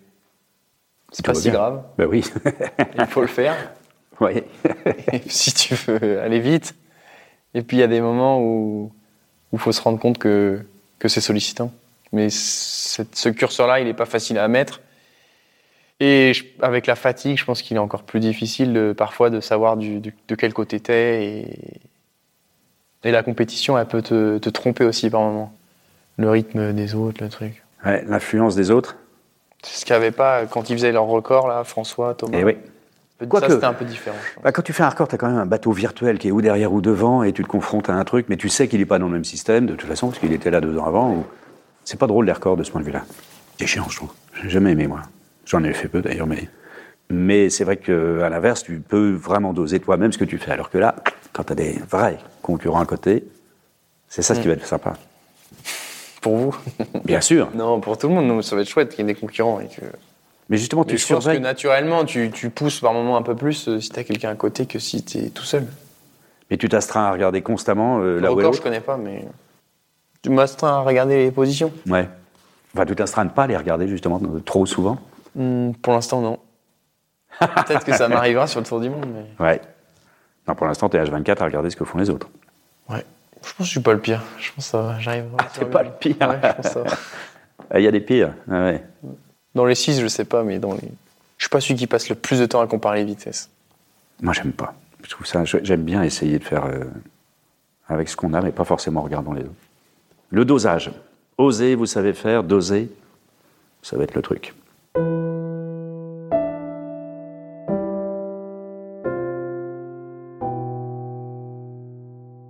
c'est 1.11 1.25
pas 1.25 1.33
si 1.33 1.43
bien. 1.49 1.53
grave. 1.53 1.83
Ben 1.97 2.07
oui. 2.07 2.23
Il 2.97 3.05
faut 3.05 3.21
le 3.21 3.27
faire 3.27 3.55
oui. 4.21 4.43
si 5.27 5.53
tu 5.53 5.75
veux 5.75 6.19
aller 6.21 6.39
vite. 6.39 6.73
Et 7.53 7.61
puis 7.61 7.77
il 7.77 7.79
y 7.81 7.83
a 7.83 7.87
des 7.87 7.99
moments 8.01 8.41
où 8.41 8.91
il 9.53 9.59
faut 9.59 9.71
se 9.73 9.81
rendre 9.81 9.99
compte 9.99 10.17
que, 10.17 10.61
que 10.99 11.07
c'est 11.09 11.21
sollicitant. 11.21 11.71
Mais 12.11 12.29
ce 12.29 13.29
curseur-là, 13.29 13.79
il 13.81 13.85
n'est 13.87 13.93
pas 13.93 14.05
facile 14.05 14.37
à 14.39 14.47
mettre. 14.47 14.79
Et 15.99 16.33
je- 16.33 16.43
avec 16.61 16.87
la 16.87 16.95
fatigue, 16.95 17.37
je 17.37 17.45
pense 17.45 17.61
qu'il 17.61 17.77
est 17.77 17.79
encore 17.79 18.03
plus 18.03 18.19
difficile 18.19 18.73
de- 18.73 18.93
parfois 18.97 19.29
de 19.29 19.39
savoir 19.39 19.77
du- 19.77 19.99
du- 19.99 20.13
de 20.27 20.35
quel 20.35 20.53
côté 20.53 20.79
t'es. 20.79 21.23
Et, 21.25 21.59
et 23.05 23.11
la 23.11 23.23
compétition, 23.23 23.77
elle 23.77 23.85
peut 23.85 24.01
te, 24.01 24.37
te 24.37 24.49
tromper 24.49 24.83
aussi 24.83 25.09
par 25.09 25.21
moments. 25.21 25.53
Le 26.17 26.29
rythme 26.29 26.73
des 26.73 26.95
autres, 26.95 27.23
le 27.23 27.29
truc. 27.29 27.63
Ouais, 27.85 28.03
L'influence 28.07 28.55
des 28.55 28.71
autres 28.71 28.95
C'est 29.63 29.79
ce 29.79 29.85
qu'il 29.85 29.93
n'y 29.93 29.97
avait 29.97 30.11
pas 30.11 30.45
quand 30.45 30.69
ils 30.69 30.73
faisaient 30.75 30.91
leur 30.91 31.05
record, 31.05 31.47
là, 31.47 31.63
François, 31.63 32.13
Thomas. 32.13 32.37
Eh 32.39 32.43
oui. 32.43 32.57
Ça, 33.19 33.25
Quoique- 33.27 33.49
c'était 33.53 33.65
un 33.65 33.73
peu 33.73 33.85
différent. 33.85 34.17
Bah, 34.43 34.51
quand 34.51 34.61
tu 34.61 34.73
fais 34.73 34.83
un 34.83 34.89
record, 34.89 35.07
tu 35.07 35.15
as 35.15 35.17
quand 35.17 35.27
même 35.27 35.37
un 35.37 35.45
bateau 35.45 35.71
virtuel 35.71 36.17
qui 36.19 36.27
est 36.27 36.31
ou 36.31 36.41
derrière 36.41 36.73
ou 36.73 36.81
devant 36.81 37.23
et 37.23 37.31
tu 37.31 37.43
te 37.43 37.47
confrontes 37.47 37.89
à 37.89 37.93
un 37.93 38.03
truc, 38.03 38.25
mais 38.27 38.35
tu 38.35 38.49
sais 38.49 38.67
qu'il 38.67 38.79
n'est 38.79 38.85
pas 38.85 38.99
dans 38.99 39.05
le 39.07 39.13
même 39.13 39.23
système 39.23 39.65
de 39.65 39.75
toute 39.75 39.87
façon 39.87 40.07
parce 40.07 40.19
qu'il 40.19 40.33
était 40.33 40.51
là 40.51 40.59
deux 40.59 40.77
ans 40.77 40.85
avant. 40.85 41.11
Ou... 41.11 41.25
C'est 41.85 41.97
pas 41.99 42.07
drôle 42.07 42.25
les 42.25 42.33
records 42.33 42.57
de 42.57 42.63
ce 42.63 42.71
point 42.71 42.81
de 42.81 42.85
vue-là. 42.85 43.03
C'est 43.57 43.67
chiant, 43.67 43.85
je 43.89 43.95
trouve. 43.95 44.11
J'ai 44.43 44.49
jamais 44.49 44.71
aimé 44.73 44.87
moi. 44.87 44.99
J'en 45.45 45.63
ai 45.63 45.73
fait 45.73 45.87
peu 45.87 46.01
d'ailleurs, 46.01 46.27
mais 46.27 46.49
mais 47.09 47.49
c'est 47.49 47.63
vrai 47.63 47.77
qu'à 47.77 48.29
l'inverse, 48.29 48.63
tu 48.63 48.79
peux 48.79 49.11
vraiment 49.11 49.53
doser 49.53 49.79
toi-même 49.79 50.11
ce 50.11 50.17
que 50.17 50.25
tu 50.25 50.37
fais. 50.37 50.51
Alors 50.51 50.69
que 50.69 50.77
là, 50.77 50.95
quand 51.33 51.43
tu 51.43 51.51
as 51.51 51.55
des 51.55 51.79
vrais 51.89 52.17
concurrents 52.41 52.81
à 52.81 52.85
côté, 52.85 53.23
c'est 54.09 54.21
ça 54.21 54.33
ce 54.33 54.39
qui 54.39 54.47
va 54.47 54.53
être 54.53 54.65
sympa. 54.65 54.93
Pour 56.21 56.37
vous? 56.37 56.57
Bien 57.03 57.21
sûr. 57.21 57.49
Non, 57.55 57.79
pour 57.79 57.97
tout 57.97 58.07
le 58.07 58.15
monde, 58.15 58.25
non, 58.25 58.41
ça 58.41 58.55
va 58.55 58.63
être 58.63 58.69
chouette 58.69 58.89
qu'il 58.89 58.99
y 58.99 59.01
ait 59.03 59.13
des 59.13 59.19
concurrents. 59.19 59.59
Et 59.59 59.67
que... 59.67 59.85
Mais 60.49 60.57
justement, 60.57 60.81
Mais 60.81 60.93
tu 60.93 60.97
je 60.97 61.13
pense 61.13 61.25
que 61.25 61.37
naturellement, 61.37 62.05
tu, 62.05 62.31
tu 62.31 62.49
pousses 62.49 62.79
par 62.79 62.93
moment 62.93 63.17
un 63.17 63.21
peu 63.21 63.35
plus 63.35 63.67
euh, 63.67 63.79
si 63.79 63.89
tu 63.89 63.99
as 63.99 64.03
quelqu'un 64.03 64.31
à 64.31 64.35
côté 64.35 64.65
que 64.65 64.79
si 64.79 65.03
tu 65.03 65.19
es 65.19 65.29
tout 65.29 65.43
seul. 65.43 65.67
Mais 66.49 66.57
tu 66.57 66.69
t'astreins 66.69 67.05
à 67.05 67.11
regarder 67.11 67.41
constamment 67.41 67.99
euh, 67.99 68.19
là 68.19 68.31
où 68.31 68.39
Encore, 68.39 68.53
je 68.53 68.61
connais 68.61 68.81
pas, 68.81 68.97
mais. 68.97 69.25
Tu 70.23 70.31
m'astreins 70.31 70.69
à 70.69 70.79
regarder 70.79 71.25
les 71.25 71.31
positions 71.31 71.71
Ouais. 71.87 72.07
Enfin, 72.73 72.85
tu 72.85 72.95
t'astreins 72.95 73.23
à 73.23 73.25
ne 73.25 73.29
pas 73.29 73.45
les 73.45 73.57
regarder 73.57 73.87
justement 73.87 74.19
trop 74.43 74.65
souvent? 74.65 74.97
Hmm, 75.35 75.71
Pour 75.81 75.93
l'instant, 75.93 76.21
non. 76.21 76.39
Peut-être 77.39 77.83
que 77.85 77.93
ça 77.95 78.07
m'arrivera 78.07 78.47
sur 78.47 78.61
le 78.61 78.65
tour 78.65 78.79
du 78.79 78.89
monde, 78.89 79.05
mais. 79.13 79.45
Ouais. 79.45 79.61
Non, 80.47 80.55
pour 80.55 80.67
l'instant, 80.67 80.89
tu 80.89 80.97
es 80.97 81.03
H24 81.03 81.39
à 81.39 81.45
regarder 81.45 81.69
ce 81.69 81.75
que 81.75 81.83
font 81.83 81.97
les 81.97 82.09
autres. 82.09 82.29
Ouais. 82.89 83.03
Je 83.43 83.49
pense 83.49 83.57
que 83.57 83.63
je 83.63 83.69
suis 83.69 83.79
pas 83.81 83.93
le 83.93 83.99
pire. 83.99 84.21
Je 84.39 84.51
pense 84.53 84.71
que. 84.71 84.77
J'arrive. 84.99 85.25
t'es 85.53 85.65
pas 85.65 85.83
le 85.83 85.91
pire. 85.91 86.15
Ouais, 86.21 86.39
je 86.41 86.61
pense 86.61 86.71
ça. 86.71 86.83
Ah, 87.69 87.79
Il 87.79 87.83
y 87.83 87.87
a 87.87 87.91
des 87.91 87.99
pires. 87.99 88.33
Ah 88.49 88.63
ouais. 88.63 88.83
Dans 89.53 89.65
les 89.65 89.75
6, 89.75 90.01
je 90.01 90.07
sais 90.07 90.25
pas, 90.25 90.43
mais 90.43 90.59
dans 90.59 90.73
les. 90.73 90.89
Je 91.37 91.43
suis 91.43 91.49
pas 91.49 91.59
celui 91.59 91.75
qui 91.75 91.87
passe 91.87 92.07
le 92.09 92.15
plus 92.15 92.39
de 92.39 92.45
temps 92.45 92.61
à 92.61 92.67
comparer 92.67 92.99
les 92.99 93.05
vitesses. 93.05 93.49
Moi, 94.21 94.33
j'aime 94.33 94.53
pas. 94.53 94.73
Je 95.03 95.09
trouve 95.09 95.25
ça. 95.25 95.43
J'aime 95.43 95.83
bien 95.83 96.01
essayer 96.03 96.39
de 96.39 96.43
faire 96.43 96.65
euh, 96.65 96.85
avec 97.89 98.07
ce 98.07 98.15
qu'on 98.15 98.33
a, 98.33 98.41
mais 98.41 98.51
pas 98.51 98.63
forcément 98.63 99.01
en 99.01 99.03
regardant 99.03 99.33
les 99.33 99.41
autres. 99.41 99.51
Le 100.29 100.45
dosage. 100.45 100.91
Oser, 101.37 101.75
vous 101.75 101.85
savez 101.85 102.13
faire. 102.13 102.43
Doser, 102.43 102.89
ça 103.81 103.97
va 103.97 104.03
être 104.05 104.15
le 104.15 104.21
truc. 104.21 104.53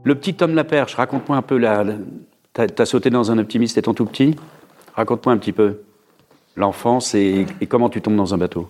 Le 0.06 0.16
petit 0.16 0.34
Tom 0.36 0.56
Laperche, 0.56 0.96
raconte-moi 0.96 1.38
un 1.38 1.42
peu 1.42 1.58
la. 1.58 1.84
la- 1.84 1.96
T'as 2.54 2.68
t'as 2.68 2.86
sauté 2.86 3.10
dans 3.10 3.32
un 3.32 3.38
optimiste 3.38 3.78
étant 3.78 3.94
tout 3.94 4.06
petit? 4.06 4.34
Raconte-moi 4.94 5.34
un 5.34 5.38
petit 5.38 5.52
peu 5.52 5.82
l'enfance 6.56 7.14
et, 7.14 7.46
et 7.60 7.66
comment 7.68 7.90
tu 7.90 8.02
tombes 8.02 8.16
dans 8.16 8.34
un 8.34 8.38
bateau. 8.38 8.70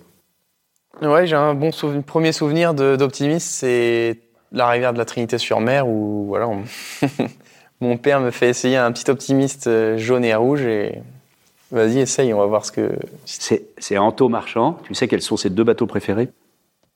Ouais, 1.03 1.27
j'ai 1.27 1.35
un 1.35 1.53
bon 1.53 1.71
souvenir, 1.71 2.01
premier 2.03 2.31
souvenir 2.31 2.73
de- 2.73 2.95
d'optimisme, 2.95 3.47
c'est 3.47 4.21
la 4.51 4.67
rivière 4.69 4.91
de 4.93 4.97
la 4.97 5.05
Trinité-sur-Mer 5.05 5.87
où 5.87 6.25
voilà, 6.27 6.47
on- 6.47 6.63
mon 7.81 7.97
père 7.97 8.21
me 8.21 8.31
fait 8.31 8.49
essayer 8.49 8.77
un 8.77 8.91
petit 8.91 9.11
optimiste 9.11 9.67
euh, 9.67 9.97
jaune 9.99 10.25
et 10.25 10.33
rouge 10.33 10.61
et 10.61 10.99
vas-y, 11.69 11.99
essaye, 11.99 12.33
on 12.33 12.39
va 12.39 12.45
voir 12.47 12.65
ce 12.65 12.71
que. 12.71 12.91
C'est 13.25 13.67
c'est 13.77 13.99
Anto 13.99 14.29
Marchand. 14.29 14.79
Tu 14.85 14.95
sais 14.95 15.07
quels 15.07 15.21
sont 15.21 15.37
ses 15.37 15.51
deux 15.51 15.63
bateaux 15.63 15.85
préférés? 15.85 16.29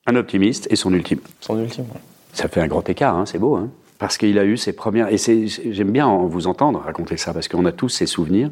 Un 0.08 0.16
optimiste 0.16 0.66
et 0.72 0.76
son 0.76 0.92
ultime. 0.94 1.20
Son 1.42 1.60
ultime. 1.60 1.84
ouais. 1.94 2.00
Ça 2.34 2.48
fait 2.48 2.62
un 2.62 2.68
grand 2.68 2.88
écart, 2.90 3.16
hein, 3.16 3.26
c'est 3.28 3.38
beau. 3.38 3.56
Hein 3.58 3.70
parce 4.00 4.18
qu'il 4.18 4.40
a 4.40 4.46
eu 4.46 4.58
ses 4.58 4.74
premières. 4.74 5.10
Et 5.14 5.18
j'aime 5.48 5.92
bien 5.92 6.08
en- 6.08 6.26
vous 6.26 6.48
entendre 6.48 6.80
raconter 6.84 7.18
ça, 7.18 7.34
parce 7.34 7.48
qu'on 7.48 7.66
a 7.66 7.72
tous 7.72 7.90
ces 7.90 8.08
souvenirs. 8.08 8.50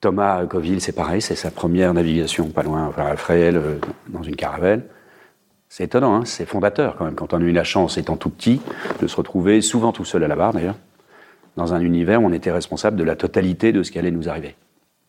Thomas 0.00 0.46
Coville, 0.46 0.80
c'est 0.80 0.92
pareil, 0.92 1.20
c'est 1.20 1.34
sa 1.34 1.50
première 1.50 1.92
navigation, 1.92 2.48
pas 2.50 2.62
loin, 2.62 2.86
enfin, 2.86 3.06
à 3.06 3.16
Fréhel, 3.16 3.56
euh, 3.56 3.74
dans 4.08 4.22
une 4.22 4.36
caravelle. 4.36 4.84
C'est 5.68 5.84
étonnant, 5.84 6.14
hein, 6.14 6.22
c'est 6.24 6.46
fondateur 6.46 6.94
quand 6.96 7.04
même, 7.04 7.16
quand 7.16 7.34
on 7.34 7.38
a 7.38 7.44
eu 7.44 7.50
la 7.52 7.64
chance, 7.64 7.98
étant 7.98 8.16
tout 8.16 8.30
petit, 8.30 8.60
de 9.02 9.06
se 9.08 9.16
retrouver, 9.16 9.60
souvent 9.60 9.90
tout 9.92 10.04
seul 10.04 10.22
à 10.22 10.28
la 10.28 10.36
barre 10.36 10.52
d'ailleurs, 10.52 10.76
dans 11.56 11.74
un 11.74 11.80
univers 11.80 12.22
où 12.22 12.26
on 12.26 12.32
était 12.32 12.52
responsable 12.52 12.96
de 12.96 13.02
la 13.04 13.16
totalité 13.16 13.72
de 13.72 13.82
ce 13.82 13.90
qui 13.90 13.98
allait 13.98 14.12
nous 14.12 14.28
arriver. 14.28 14.54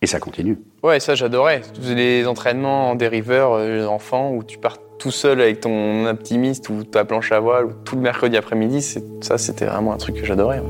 Et 0.01 0.07
ça 0.07 0.19
continue. 0.19 0.57
Ouais, 0.81 0.99
ça 0.99 1.13
j'adorais. 1.13 1.61
Les 1.83 2.25
entraînements 2.25 2.89
en 2.89 2.95
dériveur 2.95 3.53
euh, 3.53 3.85
enfant 3.85 4.33
où 4.33 4.43
tu 4.43 4.57
pars 4.57 4.77
tout 5.00 5.12
seul 5.12 5.41
avec 5.41 5.62
ton 5.62 6.06
optimiste 6.06 6.70
ou 6.70 6.84
ta 6.84 7.06
planche 7.06 7.32
à 7.32 7.39
voile 7.39 7.65
ou 7.65 7.72
tout 7.86 7.96
le 7.96 8.01
mercredi 8.01 8.38
après-midi, 8.38 8.82
ça 9.22 9.38
c'était 9.38 9.65
vraiment 9.65 9.94
un 9.94 9.98
truc 9.98 10.15
que 10.15 10.25
j'adorais. 10.25 10.60
ouais. 10.60 10.65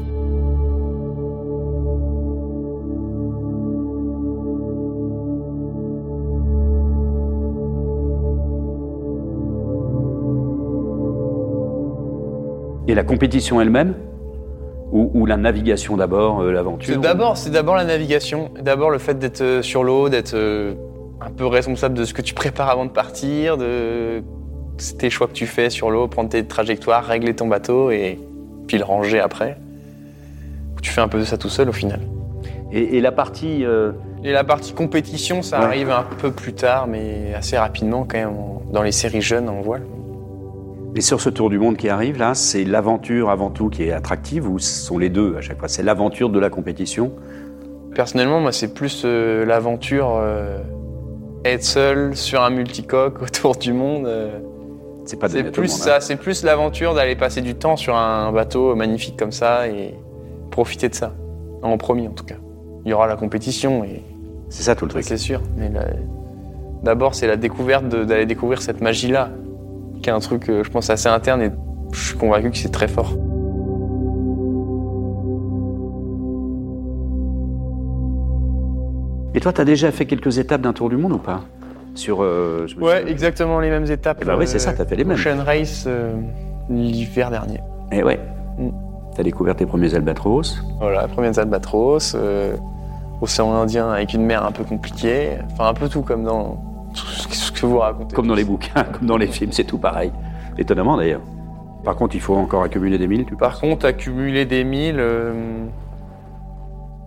Et 12.87 12.95
la 12.95 13.03
compétition 13.03 13.61
elle-même? 13.61 13.93
Ou, 14.91 15.11
ou 15.13 15.27
la 15.27 15.37
navigation 15.37 15.95
d'abord, 15.95 16.41
euh, 16.41 16.51
l'aventure? 16.51 16.95
C'est 16.95 16.99
d'abord, 16.99 17.37
c'est 17.37 17.51
d'abord 17.51 17.75
la 17.75 17.83
navigation, 17.83 18.49
d'abord 18.59 18.89
le 18.89 18.97
fait 18.97 19.19
d'être 19.19 19.41
euh, 19.41 19.61
sur 19.61 19.83
l'eau, 19.83 20.09
d'être 20.09 20.33
euh, 20.33 20.73
un 21.21 21.29
peu 21.31 21.45
responsable 21.45 21.95
de 21.95 22.05
ce 22.05 22.13
que 22.13 22.21
tu 22.21 22.33
prépares 22.33 22.69
avant 22.69 22.85
de 22.85 22.91
partir, 22.91 23.57
de 23.57 24.23
tes 24.97 25.09
choix 25.09 25.27
que 25.27 25.33
tu 25.33 25.45
fais 25.45 25.69
sur 25.69 25.89
l'eau, 25.91 26.07
prendre 26.07 26.29
tes 26.29 26.45
trajectoires, 26.45 27.03
régler 27.05 27.33
ton 27.35 27.47
bateau 27.47 27.91
et 27.91 28.17
puis 28.67 28.77
le 28.77 28.83
ranger 28.85 29.19
après. 29.19 29.57
Tu 30.81 30.91
fais 30.91 31.01
un 31.01 31.07
peu 31.09 31.19
de 31.19 31.25
ça 31.25 31.37
tout 31.37 31.49
seul 31.49 31.67
au 31.69 31.73
final. 31.73 31.99
Et, 32.71 32.97
et 32.97 33.01
la 33.01 33.11
partie. 33.11 33.65
euh, 33.65 33.91
Et 34.23 34.31
la 34.31 34.43
partie 34.43 34.73
compétition, 34.73 35.41
ça 35.41 35.59
Ouais. 35.59 35.65
arrive 35.65 35.89
un 35.91 36.03
peu 36.21 36.31
plus 36.31 36.53
tard, 36.53 36.87
mais 36.87 37.33
assez 37.35 37.57
rapidement 37.57 38.05
quand 38.09 38.17
même 38.17 38.35
dans 38.71 38.83
les 38.83 38.91
séries 38.93 39.21
jeunes 39.21 39.49
en 39.49 39.59
voile. 39.61 39.81
Et 40.95 41.01
sur 41.01 41.19
ce 41.21 41.29
tour 41.29 41.49
du 41.49 41.59
monde 41.59 41.77
qui 41.77 41.87
arrive, 41.89 42.17
là, 42.17 42.33
c'est 42.33 42.63
l'aventure 42.63 43.29
avant 43.29 43.49
tout 43.49 43.69
qui 43.69 43.83
est 43.83 43.91
attractive 43.91 44.49
ou 44.49 44.57
ce 44.59 44.85
sont 44.85 44.97
les 44.97 45.09
deux 45.09 45.35
à 45.37 45.41
chaque 45.41 45.59
fois? 45.59 45.67
C'est 45.67 45.83
l'aventure 45.83 46.29
de 46.29 46.39
la 46.39 46.49
compétition? 46.49 47.11
Personnellement, 47.93 48.39
moi, 48.39 48.51
c'est 48.51 48.73
plus 48.73 49.03
euh, 49.05 49.45
l'aventure, 49.45 50.15
euh, 50.15 50.59
être 51.45 51.63
seul 51.63 52.15
sur 52.15 52.41
un 52.43 52.49
multicoque 52.49 53.21
autour 53.21 53.55
du 53.55 53.73
monde. 53.73 54.05
euh, 54.05 54.39
C'est 55.05 55.17
pas 55.19 55.29
c'est 55.29 55.43
plus 55.43 55.69
monde, 55.71 55.79
ça, 55.79 55.95
hein. 55.95 55.99
c'est 55.99 56.15
plus 56.15 56.43
l'aventure 56.43 56.93
d'aller 56.93 57.15
passer 57.15 57.41
du 57.41 57.55
temps 57.55 57.75
sur 57.77 57.95
un 57.95 58.31
bateau 58.31 58.75
magnifique 58.75 59.17
comme 59.17 59.31
ça 59.31 59.67
et 59.67 59.95
profiter 60.51 60.89
de 60.89 60.95
ça. 60.95 61.13
En 61.61 61.77
premier, 61.77 62.07
en 62.07 62.11
tout 62.11 62.23
cas. 62.25 62.35
Il 62.85 62.91
y 62.91 62.93
aura 62.93 63.07
la 63.07 63.15
compétition 63.17 63.83
et 63.83 64.03
C'est 64.49 64.63
ça 64.63 64.75
tout 64.75 64.85
le 64.85 64.91
truc. 64.91 65.03
c'est 65.03 65.17
sûr. 65.17 65.41
Mais 65.57 65.69
la- 65.69 65.87
d'abord, 66.83 67.13
c'est 67.15 67.27
la 67.27 67.35
découverte 67.35 67.85
d'aller 67.87 68.25
découvrir 68.25 68.61
cette 68.61 68.81
magie-là, 68.81 69.29
qui 70.01 70.09
est 70.09 70.13
un 70.13 70.19
truc, 70.19 70.49
euh, 70.49 70.63
je 70.63 70.69
pense, 70.71 70.89
assez 70.89 71.09
interne 71.09 71.41
et 71.41 71.49
je 71.91 71.99
suis 72.09 72.17
convaincu 72.17 72.51
que 72.51 72.57
c'est 72.57 72.69
très 72.71 72.87
fort. 72.87 73.13
Et 79.39 79.41
toi, 79.41 79.53
tu 79.53 79.61
as 79.61 79.63
déjà 79.63 79.89
fait 79.93 80.05
quelques 80.05 80.37
étapes 80.37 80.59
d'un 80.59 80.73
tour 80.73 80.89
du 80.89 80.97
monde 80.97 81.13
ou 81.13 81.17
pas 81.17 81.39
Sur. 81.95 82.21
euh, 82.21 82.67
Ouais, 82.77 83.09
exactement 83.09 83.61
les 83.61 83.69
mêmes 83.69 83.89
étapes. 83.89 84.25
Ben 84.25 84.35
oui, 84.37 84.45
c'est 84.45 84.59
ça, 84.59 84.73
t'as 84.73 84.83
fait 84.85 84.97
les 84.97 85.05
mêmes. 85.05 85.15
Ocean 85.17 85.41
Race 85.45 85.85
euh, 85.87 86.11
l'hiver 86.69 87.31
dernier. 87.31 87.61
Eh 87.93 88.03
ouais. 88.03 88.19
Mm. 88.57 88.67
T'as 89.15 89.23
découvert 89.23 89.55
tes 89.55 89.65
premiers 89.65 89.95
albatros. 89.95 90.61
Voilà, 90.81 91.07
premiers 91.07 91.39
albatros, 91.39 92.15
euh, 92.15 92.57
océan 93.21 93.53
Indien 93.53 93.89
avec 93.89 94.13
une 94.13 94.25
mer 94.25 94.45
un 94.45 94.51
peu 94.51 94.65
compliquée, 94.65 95.29
enfin 95.53 95.69
un 95.69 95.73
peu 95.73 95.87
tout 95.87 96.01
comme 96.01 96.25
dans 96.25 96.61
tout 96.93 97.05
ce 97.07 97.49
que 97.53 97.65
vous 97.65 97.77
racontez. 97.79 98.13
Comme 98.13 98.27
dans 98.27 98.35
les 98.35 98.43
bouquins, 98.43 98.83
comme 98.99 99.07
dans 99.07 99.15
les 99.15 99.27
films, 99.27 99.53
c'est 99.53 99.63
tout 99.63 99.77
pareil. 99.77 100.11
Étonnamment 100.57 100.97
d'ailleurs. 100.97 101.21
Par 101.85 101.95
contre, 101.95 102.13
il 102.13 102.19
faut 102.21 102.35
encore 102.35 102.63
accumuler 102.63 102.97
des 102.97 103.07
milles, 103.07 103.23
tu 103.25 103.37
Par 103.37 103.57
contre, 103.57 103.85
accumuler 103.85 104.43
des 104.43 104.65
milles. 104.65 104.99
euh, 104.99 105.63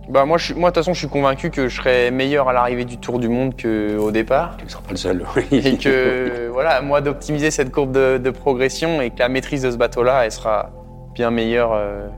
Bah 0.09 0.25
moi, 0.25 0.37
de 0.37 0.53
toute 0.53 0.75
façon, 0.75 0.93
je 0.93 0.99
suis 0.99 1.07
convaincu 1.07 1.49
que 1.49 1.69
je 1.69 1.77
serais 1.77 2.11
meilleur 2.11 2.49
à 2.49 2.53
l'arrivée 2.53 2.83
du 2.83 2.97
Tour 2.97 3.19
du 3.19 3.29
Monde 3.29 3.53
qu'au 3.59 4.11
départ. 4.11 4.57
Tu 4.57 4.65
ne 4.65 4.69
seras 4.69 4.83
pas 4.83 4.91
le 4.91 4.97
seul. 4.97 5.25
Et 5.51 5.77
que, 5.77 6.49
voilà, 6.51 6.81
moi, 6.81 6.99
d'optimiser 6.99 7.51
cette 7.51 7.71
courbe 7.71 7.93
de, 7.93 8.17
de 8.17 8.29
progression 8.29 9.01
et 9.01 9.11
que 9.11 9.19
la 9.19 9.29
maîtrise 9.29 9.61
de 9.61 9.71
ce 9.71 9.77
bateau-là, 9.77 10.25
elle 10.25 10.31
sera 10.31 10.71
bien 11.13 11.31
meilleure 11.31 11.71
euh, 11.73 12.09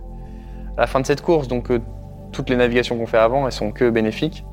à 0.78 0.82
la 0.82 0.88
fin 0.88 1.00
de 1.00 1.06
cette 1.06 1.22
course. 1.22 1.48
Donc, 1.48 1.70
euh, 1.70 1.80
toutes 2.32 2.50
les 2.50 2.56
navigations 2.56 2.98
qu'on 2.98 3.06
fait 3.06 3.20
avant, 3.20 3.46
elles 3.46 3.52
sont 3.52 3.72
que 3.72 3.90
bénéfiques. 3.90 4.44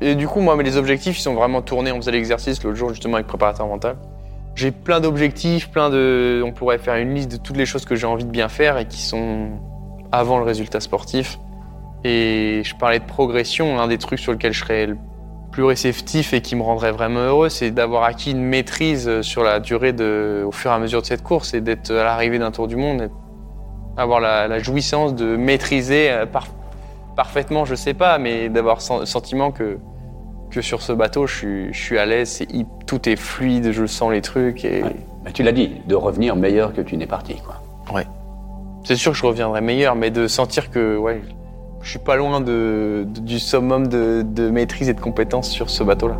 Et 0.00 0.16
du 0.16 0.26
coup, 0.26 0.40
moi, 0.40 0.60
les 0.60 0.76
objectifs, 0.76 1.18
ils 1.18 1.22
sont 1.22 1.34
vraiment 1.34 1.62
tournés. 1.62 1.92
On 1.92 1.96
faisait 1.96 2.10
l'exercice 2.10 2.64
l'autre 2.64 2.76
jour, 2.76 2.88
justement, 2.88 3.14
avec 3.14 3.28
préparateur 3.28 3.68
mental. 3.68 3.96
J'ai 4.56 4.72
plein 4.72 5.00
d'objectifs, 5.00 5.70
plein 5.70 5.88
de. 5.88 6.42
On 6.44 6.50
pourrait 6.50 6.78
faire 6.78 6.96
une 6.96 7.14
liste 7.14 7.30
de 7.30 7.36
toutes 7.36 7.56
les 7.56 7.64
choses 7.64 7.84
que 7.84 7.94
j'ai 7.94 8.06
envie 8.06 8.24
de 8.24 8.30
bien 8.30 8.48
faire 8.48 8.76
et 8.76 8.86
qui 8.86 9.00
sont 9.00 9.50
avant 10.10 10.38
le 10.38 10.44
résultat 10.44 10.80
sportif. 10.80 11.38
Et 12.04 12.62
je 12.64 12.74
parlais 12.76 12.98
de 12.98 13.04
progression. 13.04 13.76
L'un 13.76 13.86
des 13.88 13.98
trucs 13.98 14.18
sur 14.18 14.32
lesquels 14.32 14.52
je 14.52 14.60
serais 14.60 14.86
le 14.86 14.96
plus 15.52 15.64
réceptif 15.64 16.32
et 16.32 16.40
qui 16.40 16.56
me 16.56 16.62
rendrait 16.62 16.92
vraiment 16.92 17.20
heureux, 17.20 17.48
c'est 17.50 17.70
d'avoir 17.70 18.04
acquis 18.04 18.30
une 18.30 18.42
maîtrise 18.42 19.20
sur 19.20 19.44
la 19.44 19.60
durée 19.60 19.92
de, 19.92 20.42
au 20.46 20.50
fur 20.50 20.70
et 20.70 20.74
à 20.74 20.78
mesure 20.78 21.02
de 21.02 21.06
cette 21.06 21.22
course 21.22 21.52
et 21.52 21.60
d'être 21.60 21.90
à 21.90 22.04
l'arrivée 22.04 22.38
d'un 22.38 22.50
tour 22.50 22.68
du 22.68 22.76
monde, 22.76 23.02
et 23.02 23.08
avoir 24.00 24.18
la, 24.20 24.48
la 24.48 24.58
jouissance 24.60 25.14
de 25.14 25.36
maîtriser 25.36 26.10
euh, 26.10 26.24
par- 26.24 26.46
parfaitement, 27.16 27.66
je 27.66 27.74
sais 27.74 27.92
pas, 27.92 28.16
mais 28.18 28.48
d'avoir 28.48 28.78
le 28.98 29.04
sentiment 29.04 29.52
que, 29.52 29.78
que 30.50 30.62
sur 30.62 30.80
ce 30.80 30.92
bateau, 30.94 31.26
je 31.26 31.36
suis, 31.36 31.72
je 31.74 31.78
suis 31.78 31.98
à 31.98 32.06
l'aise, 32.06 32.42
tout 32.86 33.06
est 33.06 33.16
fluide, 33.16 33.72
je 33.72 33.84
sens 33.84 34.10
les 34.10 34.22
trucs 34.22 34.64
et 34.64 34.82
Ouais. 34.82 34.96
Bah, 35.22 35.30
tu 35.34 35.42
l'as 35.42 35.52
dit, 35.52 35.70
de 35.86 35.94
revenir 35.94 36.34
meilleur 36.34 36.72
que 36.72 36.80
tu 36.80 36.96
n'es 36.96 37.06
parti. 37.06 37.36
Quoi. 37.44 38.02
c'est 38.84 38.96
sûr 38.96 39.12
que 39.12 39.18
je 39.18 39.26
reviendrai 39.26 39.60
meilleur, 39.60 39.94
mais 39.94 40.10
de 40.10 40.26
sentir 40.26 40.70
que 40.70 40.96
ouais, 40.96 41.20
je 41.82 41.90
suis 41.90 41.98
pas 41.98 42.16
loin 42.16 42.40
de, 42.40 43.04
de- 43.06 43.20
du 43.20 43.38
summum 43.38 43.88
de, 43.88 44.22
de 44.26 44.50
maîtrise 44.50 44.88
et 44.88 44.94
de 44.94 45.00
compétence 45.00 45.50
sur 45.50 45.68
ce 45.70 45.82
bateau-là. 45.82 46.18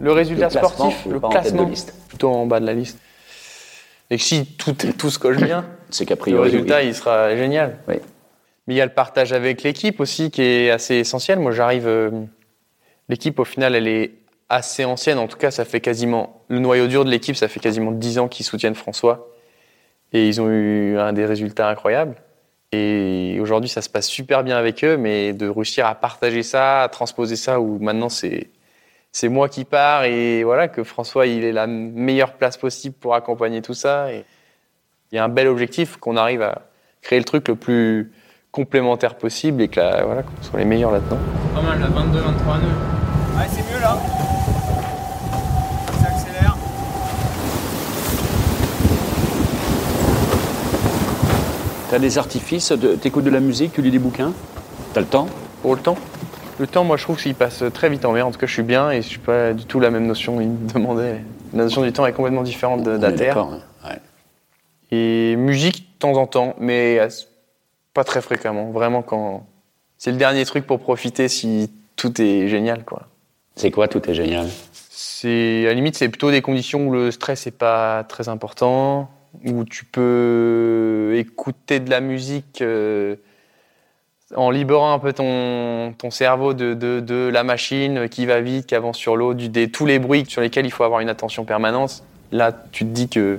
Le 0.00 0.12
résultat 0.12 0.50
sportif, 0.50 1.06
le 1.10 1.20
classement, 1.20 1.66
liste 1.66 1.94
plutôt 2.08 2.28
en 2.30 2.46
bas 2.46 2.60
de 2.60 2.66
la 2.66 2.74
liste. 2.74 2.98
Et 4.10 4.16
que 4.18 4.22
si 4.22 4.44
tout, 4.44 4.74
tout 4.74 5.10
se 5.10 5.18
coche 5.18 5.38
bien, 5.38 5.64
C'est 5.90 6.08
le 6.26 6.40
résultat 6.40 6.78
oui. 6.80 6.88
il 6.88 6.94
sera 6.94 7.34
génial. 7.36 7.78
Oui. 7.88 7.94
Mais 8.66 8.74
il 8.74 8.76
y 8.76 8.80
a 8.80 8.86
le 8.86 8.92
partage 8.92 9.32
avec 9.32 9.62
l'équipe 9.62 10.00
aussi 10.00 10.30
qui 10.30 10.42
est 10.42 10.70
assez 10.70 10.96
essentiel. 10.96 11.38
Moi 11.38 11.52
j'arrive, 11.52 11.86
euh, 11.86 12.10
l'équipe 13.08 13.38
au 13.38 13.44
final 13.44 13.74
elle 13.74 13.86
est 13.86 14.12
assez 14.48 14.84
ancienne. 14.84 15.18
En 15.18 15.26
tout 15.26 15.38
cas 15.38 15.50
ça 15.50 15.64
fait 15.64 15.80
quasiment 15.80 16.42
le 16.48 16.58
noyau 16.58 16.86
dur 16.86 17.04
de 17.04 17.10
l'équipe, 17.10 17.36
ça 17.36 17.48
fait 17.48 17.60
quasiment 17.60 17.90
10 17.92 18.18
ans 18.18 18.28
qu'ils 18.28 18.46
soutiennent 18.46 18.74
François 18.74 19.28
et 20.12 20.28
ils 20.28 20.40
ont 20.40 20.48
eu 20.48 20.98
un 20.98 21.12
des 21.12 21.26
résultats 21.26 21.68
incroyables. 21.68 22.16
Et 22.72 23.38
aujourd'hui 23.40 23.68
ça 23.70 23.82
se 23.82 23.88
passe 23.88 24.06
super 24.08 24.42
bien 24.44 24.56
avec 24.56 24.82
eux, 24.84 24.96
mais 24.96 25.32
de 25.32 25.48
réussir 25.48 25.86
à 25.86 25.94
partager 25.94 26.42
ça, 26.42 26.82
à 26.82 26.88
transposer 26.88 27.36
ça, 27.36 27.60
où 27.60 27.78
maintenant 27.78 28.08
c'est 28.08 28.50
c'est 29.12 29.28
moi 29.28 29.48
qui 29.48 29.64
pars 29.64 30.04
et 30.04 30.42
voilà 30.42 30.66
que 30.66 30.82
François 30.82 31.26
il 31.28 31.44
est 31.44 31.52
la 31.52 31.68
meilleure 31.68 32.32
place 32.32 32.56
possible 32.56 32.96
pour 32.96 33.14
accompagner 33.14 33.62
tout 33.62 33.74
ça. 33.74 34.12
Et 34.12 34.24
il 35.12 35.16
y 35.16 35.18
a 35.18 35.24
un 35.24 35.28
bel 35.28 35.46
objectif 35.46 35.96
qu'on 35.98 36.16
arrive 36.16 36.42
à 36.42 36.62
créer 37.00 37.20
le 37.20 37.24
truc 37.24 37.46
le 37.46 37.54
plus 37.54 38.10
complémentaire 38.50 39.14
possible 39.16 39.62
et 39.62 39.68
que 39.68 39.78
la- 39.78 40.04
voilà 40.04 40.22
qu'on 40.24 40.42
soit 40.42 40.58
les 40.58 40.64
meilleurs 40.64 40.90
là-dedans. 40.90 41.18
Pas 41.54 41.62
mal, 41.62 41.80
là, 41.80 41.86
22, 41.88 42.18
23 42.18 42.58
nœuds. 42.58 42.64
Ouais, 43.36 43.46
c'est 43.48 43.62
mieux 43.72 43.80
là. 43.80 43.96
T'as 51.94 52.00
des 52.00 52.18
artifices, 52.18 52.72
t'écoutes 53.00 53.22
de 53.22 53.30
la 53.30 53.38
musique, 53.38 53.74
tu 53.74 53.80
lis 53.80 53.92
des 53.92 54.00
bouquins? 54.00 54.32
T'as 54.94 55.00
le 55.00 55.06
temps? 55.06 55.28
Pour 55.62 55.76
le 55.76 55.80
temps, 55.80 55.96
le 56.58 56.66
temps, 56.66 56.82
moi 56.82 56.96
je 56.96 57.04
trouve 57.04 57.22
qu'il 57.22 57.36
passe 57.36 57.62
très 57.72 57.88
vite 57.88 58.04
en 58.04 58.10
mer. 58.10 58.26
En 58.26 58.32
tout 58.32 58.38
cas, 58.40 58.48
je 58.48 58.52
suis 58.52 58.64
bien 58.64 58.90
et 58.90 59.00
je 59.00 59.06
suis 59.06 59.20
pas 59.20 59.52
du 59.52 59.64
tout 59.64 59.78
la 59.78 59.92
même 59.92 60.04
notion. 60.04 60.40
Il 60.40 60.48
me 60.48 60.72
demandait. 60.72 61.22
La 61.52 61.62
notion 61.62 61.82
du 61.82 61.92
temps 61.92 62.04
est 62.04 62.12
complètement 62.12 62.42
différente 62.42 62.82
de, 62.82 62.96
de 62.96 63.00
la 63.00 63.12
Terre. 63.12 63.38
hein. 63.38 63.60
Ouais. 63.84 64.00
Et 64.90 65.36
musique 65.36 65.82
de 65.82 65.98
temps 66.00 66.14
en 66.14 66.26
temps, 66.26 66.56
mais 66.58 66.98
pas 67.92 68.02
très 68.02 68.20
fréquemment. 68.20 68.72
Vraiment 68.72 69.02
quand 69.02 69.46
c'est 69.96 70.10
le 70.10 70.16
dernier 70.16 70.44
truc 70.46 70.66
pour 70.66 70.80
profiter 70.80 71.28
si 71.28 71.70
tout 71.94 72.20
est 72.20 72.48
génial, 72.48 72.84
quoi. 72.84 73.02
C'est 73.54 73.70
quoi, 73.70 73.86
tout 73.86 74.02
est 74.10 74.14
génial? 74.14 74.48
C'est 74.72 75.62
à 75.66 75.68
la 75.68 75.74
limite, 75.74 75.94
c'est 75.94 76.08
plutôt 76.08 76.32
des 76.32 76.42
conditions 76.42 76.88
où 76.88 76.92
le 76.92 77.12
stress 77.12 77.46
n'est 77.46 77.52
pas 77.52 78.02
très 78.02 78.28
important, 78.28 79.10
où 79.46 79.64
tu 79.64 79.84
peux 79.84 81.12
écouter 81.16 81.80
de 81.80 81.90
la 81.90 82.00
musique 82.00 82.60
euh, 82.62 83.16
en 84.34 84.50
libérant 84.50 84.92
un 84.92 84.98
peu 84.98 85.12
ton, 85.12 85.92
ton 85.96 86.10
cerveau 86.10 86.54
de, 86.54 86.74
de, 86.74 87.00
de 87.00 87.28
la 87.32 87.44
machine 87.44 88.08
qui 88.08 88.26
va 88.26 88.40
vite, 88.40 88.66
qui 88.66 88.74
avance 88.74 88.96
sur 88.96 89.16
l'eau, 89.16 89.34
du- 89.34 89.48
des 89.48 89.70
tous 89.70 89.86
les 89.86 89.98
bruits 89.98 90.24
sur 90.26 90.40
lesquels 90.40 90.66
il 90.66 90.70
faut 90.70 90.84
avoir 90.84 91.00
une 91.00 91.08
attention 91.08 91.44
permanente. 91.44 92.02
Là, 92.32 92.52
tu 92.72 92.84
te 92.84 92.90
dis 92.90 93.08
que 93.08 93.38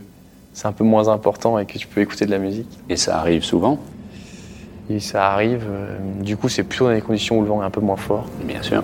c'est 0.54 0.68
un 0.68 0.72
peu 0.72 0.84
moins 0.84 1.08
important 1.10 1.60
et 1.60 1.66
que 1.66 1.78
tu 1.78 1.88
peux 1.88 2.02
écouter 2.02 2.26
de 2.26 2.32
la 2.32 2.38
musique. 2.40 2.70
Et 2.90 2.96
ça 2.98 3.18
arrive 3.20 3.44
souvent, 3.44 3.80
Et 4.90 5.00
ça 5.00 5.32
arrive. 5.32 5.66
euh, 5.70 5.98
du 6.22 6.38
coup, 6.38 6.48
c'est 6.50 6.64
plutôt 6.64 6.86
dans 6.88 6.94
des 6.94 7.02
conditions 7.02 7.40
où 7.40 7.42
le 7.42 7.48
vent 7.48 7.62
est 7.62 7.66
un 7.66 7.70
peu 7.72 7.82
moins 7.82 7.98
fort. 7.98 8.26
bien 8.44 8.62
sûr. 8.62 8.84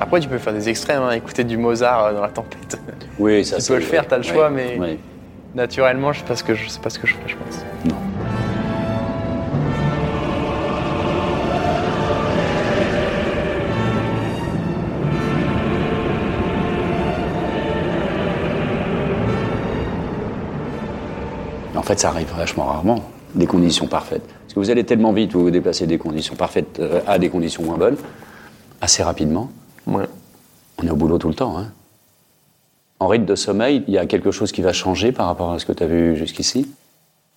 Après, 0.00 0.20
tu 0.20 0.28
peux 0.28 0.38
faire 0.38 0.54
des 0.54 0.68
extrêmes, 0.70 1.02
hein, 1.02 1.10
écouter 1.12 1.44
du 1.44 1.58
Mozart 1.58 2.04
euh, 2.06 2.14
dans 2.14 2.22
la 2.22 2.30
tempête. 2.30 2.80
Oui, 3.18 3.44
ça 3.44 3.58
Tu 3.60 3.66
peux 3.68 3.74
le 3.74 3.80
faire, 3.82 4.06
t'as 4.08 4.16
le 4.16 4.22
choix, 4.22 4.48
mais- 4.48 4.78
ouais. 4.78 4.98
Naturellement, 5.54 6.12
je 6.12 6.20
sais 6.20 6.24
pas 6.24 6.36
ce 6.36 6.44
que 6.44 6.54
je 6.54 6.68
sais 6.68 6.80
pas 6.80 6.90
ce 6.90 6.98
que 6.98 7.06
je 7.06 7.14
ferais, 7.14 7.28
je 7.28 7.36
pense. 7.36 7.64
Non. 7.84 7.96
En 21.76 21.82
fait, 21.82 21.98
ça 21.98 22.10
arrive 22.10 22.28
vachement 22.36 22.66
rarement, 22.66 23.02
des 23.34 23.46
conditions 23.46 23.88
parfaites. 23.88 24.22
Parce 24.22 24.54
que 24.54 24.60
vous 24.60 24.70
allez 24.70 24.84
tellement 24.84 25.12
vite, 25.12 25.32
vous 25.32 25.40
vous 25.40 25.50
déplacez 25.50 25.88
des 25.88 25.98
conditions 25.98 26.36
parfaites 26.36 26.78
euh, 26.78 27.00
à 27.08 27.18
des 27.18 27.30
conditions 27.30 27.64
moins 27.64 27.78
bonnes, 27.78 27.96
assez 28.80 29.02
rapidement. 29.02 29.50
Ouais. 29.88 30.04
On 30.78 30.86
est 30.86 30.90
au 30.90 30.96
boulot 30.96 31.18
tout 31.18 31.28
le 31.28 31.34
temps. 31.34 31.58
Hein. 31.58 31.72
En 33.00 33.08
rythme 33.08 33.24
de 33.24 33.34
sommeil, 33.34 33.82
il 33.88 33.94
y 33.94 33.98
a 33.98 34.06
quelque 34.06 34.30
chose 34.30 34.52
qui 34.52 34.60
va 34.62 34.72
changer 34.72 35.10
par 35.10 35.26
rapport 35.26 35.50
à 35.52 35.58
ce 35.58 35.64
que 35.66 35.72
tu 35.72 35.82
as 35.82 35.86
vu 35.86 36.16
jusqu'ici? 36.16 36.70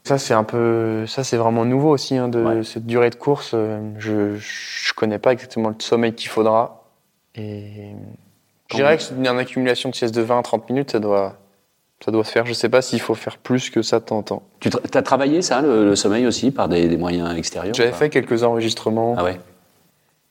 Ça, 0.03 0.17
c'est 0.17 0.33
un 0.33 0.43
peu, 0.43 1.05
ça, 1.07 1.23
c'est 1.23 1.37
vraiment 1.37 1.63
nouveau 1.63 1.89
aussi, 1.91 2.17
hein, 2.17 2.27
de 2.27 2.43
Ouais. 2.43 2.63
cette 2.63 2.85
durée 2.85 3.09
de 3.09 3.15
course. 3.15 3.51
euh, 3.53 3.79
Je, 3.97 4.35
je 4.35 4.93
connais 4.93 5.17
pas 5.19 5.31
exactement 5.31 5.69
le 5.69 5.75
sommeil 5.79 6.13
qu'il 6.13 6.27
faudra. 6.29 6.83
Et 7.35 7.93
je 8.69 8.75
dirais 8.75 8.97
que 8.97 9.03
c'est 9.03 9.15
une 9.15 9.25
accumulation 9.27 9.89
de 9.89 9.95
sieste 9.95 10.13
de 10.13 10.21
20 10.21 10.39
à 10.39 10.43
30 10.43 10.69
minutes, 10.69 10.91
ça 10.91 10.99
doit, 10.99 11.37
ça 12.03 12.11
doit 12.11 12.25
se 12.25 12.31
faire. 12.31 12.45
Je 12.45 12.51
sais 12.51 12.67
pas 12.67 12.81
s'il 12.81 12.99
faut 12.99 13.15
faire 13.15 13.37
plus 13.37 13.69
que 13.69 13.81
ça 13.81 13.99
de 14.01 14.03
temps 14.05 14.17
en 14.17 14.23
temps. 14.23 14.43
Tu 14.59 14.69
as 14.93 15.01
travaillé 15.01 15.41
ça, 15.41 15.61
le, 15.61 15.85
le 15.85 15.95
sommeil 15.95 16.27
aussi, 16.27 16.51
par 16.51 16.67
des, 16.67 16.89
des 16.89 16.97
moyens 16.97 17.33
extérieurs 17.37 17.73
J'avais 17.73 17.93
fait 17.93 18.09
quelques 18.09 18.43
enregistrements. 18.43 19.15
Ah 19.17 19.23
ouais? 19.23 19.39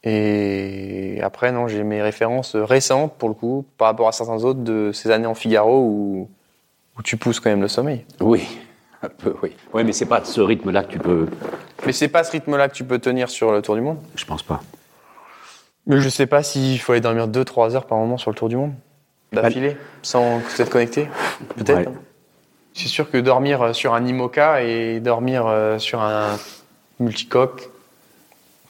Et 0.04 1.20
après, 1.22 1.52
non, 1.52 1.68
j'ai 1.68 1.84
mes 1.84 2.02
références 2.02 2.56
récentes, 2.56 3.14
pour 3.14 3.28
le 3.28 3.34
coup, 3.34 3.64
par 3.78 3.88
rapport 3.88 4.08
à 4.08 4.12
certains 4.12 4.42
autres 4.44 4.60
de 4.60 4.90
ces 4.92 5.10
années 5.10 5.26
en 5.26 5.34
Figaro 5.34 5.80
où, 5.80 6.28
où 6.98 7.02
tu 7.02 7.16
pousses 7.16 7.38
quand 7.40 7.50
même 7.50 7.62
le 7.62 7.68
sommeil. 7.68 8.04
Oui. 8.20 8.46
Un 9.02 9.08
peu, 9.08 9.34
oui. 9.42 9.56
Oui, 9.72 9.84
mais 9.84 9.92
c'est 9.92 10.06
pas 10.06 10.24
ce 10.24 10.40
rythme-là 10.40 10.84
que 10.84 10.92
tu 10.92 10.98
peux. 10.98 11.28
Mais 11.86 11.92
c'est 11.92 12.08
pas 12.08 12.24
ce 12.24 12.32
rythme-là 12.32 12.68
que 12.68 12.74
tu 12.74 12.84
peux 12.84 12.98
tenir 12.98 13.28
sur 13.28 13.52
le 13.52 13.62
Tour 13.62 13.74
du 13.74 13.80
Monde. 13.80 13.98
Je 14.14 14.24
pense 14.24 14.42
pas. 14.42 14.60
Mais 15.86 16.00
je 16.00 16.08
sais 16.08 16.26
pas 16.26 16.42
s'il 16.44 16.78
faut 16.80 16.92
aller 16.92 17.00
dormir 17.00 17.26
2-3 17.28 17.74
heures 17.74 17.86
par 17.86 17.98
moment 17.98 18.18
sur 18.18 18.30
le 18.30 18.36
Tour 18.36 18.48
du 18.48 18.56
Monde. 18.56 18.72
D'affilée, 19.32 19.76
sans 20.02 20.40
s'être 20.48 20.70
connecté. 20.70 21.08
Peut-être. 21.56 21.78
Ouais. 21.78 21.86
hein. 21.88 22.00
C'est 22.74 22.88
sûr 22.88 23.10
que 23.10 23.18
dormir 23.18 23.62
euh, 23.62 23.72
sur 23.72 23.94
un 23.94 24.04
IMOCA 24.06 24.62
et 24.62 25.00
dormir 25.00 25.46
euh, 25.46 25.78
sur 25.78 26.00
un 26.00 26.36
multicoque, 27.00 27.70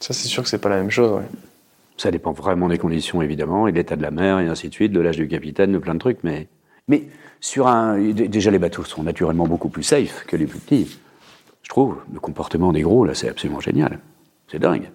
ça 0.03 0.13
c'est 0.13 0.27
sûr 0.27 0.43
que 0.43 0.49
c'est 0.49 0.57
pas 0.57 0.69
la 0.69 0.77
même 0.77 0.91
chose. 0.91 1.11
ouais. 1.11 1.25
Ça 1.95 2.11
dépend 2.11 2.31
vraiment 2.31 2.67
des 2.67 2.77
conditions, 2.77 3.21
évidemment, 3.21 3.67
et 3.67 3.71
de 3.71 3.77
l'état 3.77 3.95
de 3.95 4.01
la 4.01 4.11
mer, 4.11 4.39
et 4.39 4.47
ainsi 4.47 4.67
de 4.67 4.73
suite, 4.73 4.91
de 4.91 4.99
l'âge 4.99 5.15
du 5.15 5.27
capitaine, 5.27 5.71
de 5.71 5.77
plein 5.77 5.93
de 5.93 5.99
trucs. 5.99 6.23
Mais, 6.23 6.47
mais 6.87 7.03
sur 7.39 7.67
un. 7.67 7.97
Déjà, 7.99 8.51
les 8.51 8.59
bateaux 8.59 8.83
sont 8.83 9.03
naturellement 9.03 9.47
beaucoup 9.47 9.69
plus 9.69 9.83
safe 9.83 10.25
que 10.27 10.35
les 10.35 10.45
plus 10.45 10.59
petits. 10.59 10.99
Je 11.61 11.69
trouve. 11.69 11.97
Le 12.11 12.19
comportement 12.19 12.73
des 12.73 12.81
gros, 12.81 13.05
là, 13.05 13.13
c'est 13.13 13.29
absolument 13.29 13.61
génial. 13.61 13.99
C'est 14.51 14.59
dingue. 14.59 14.89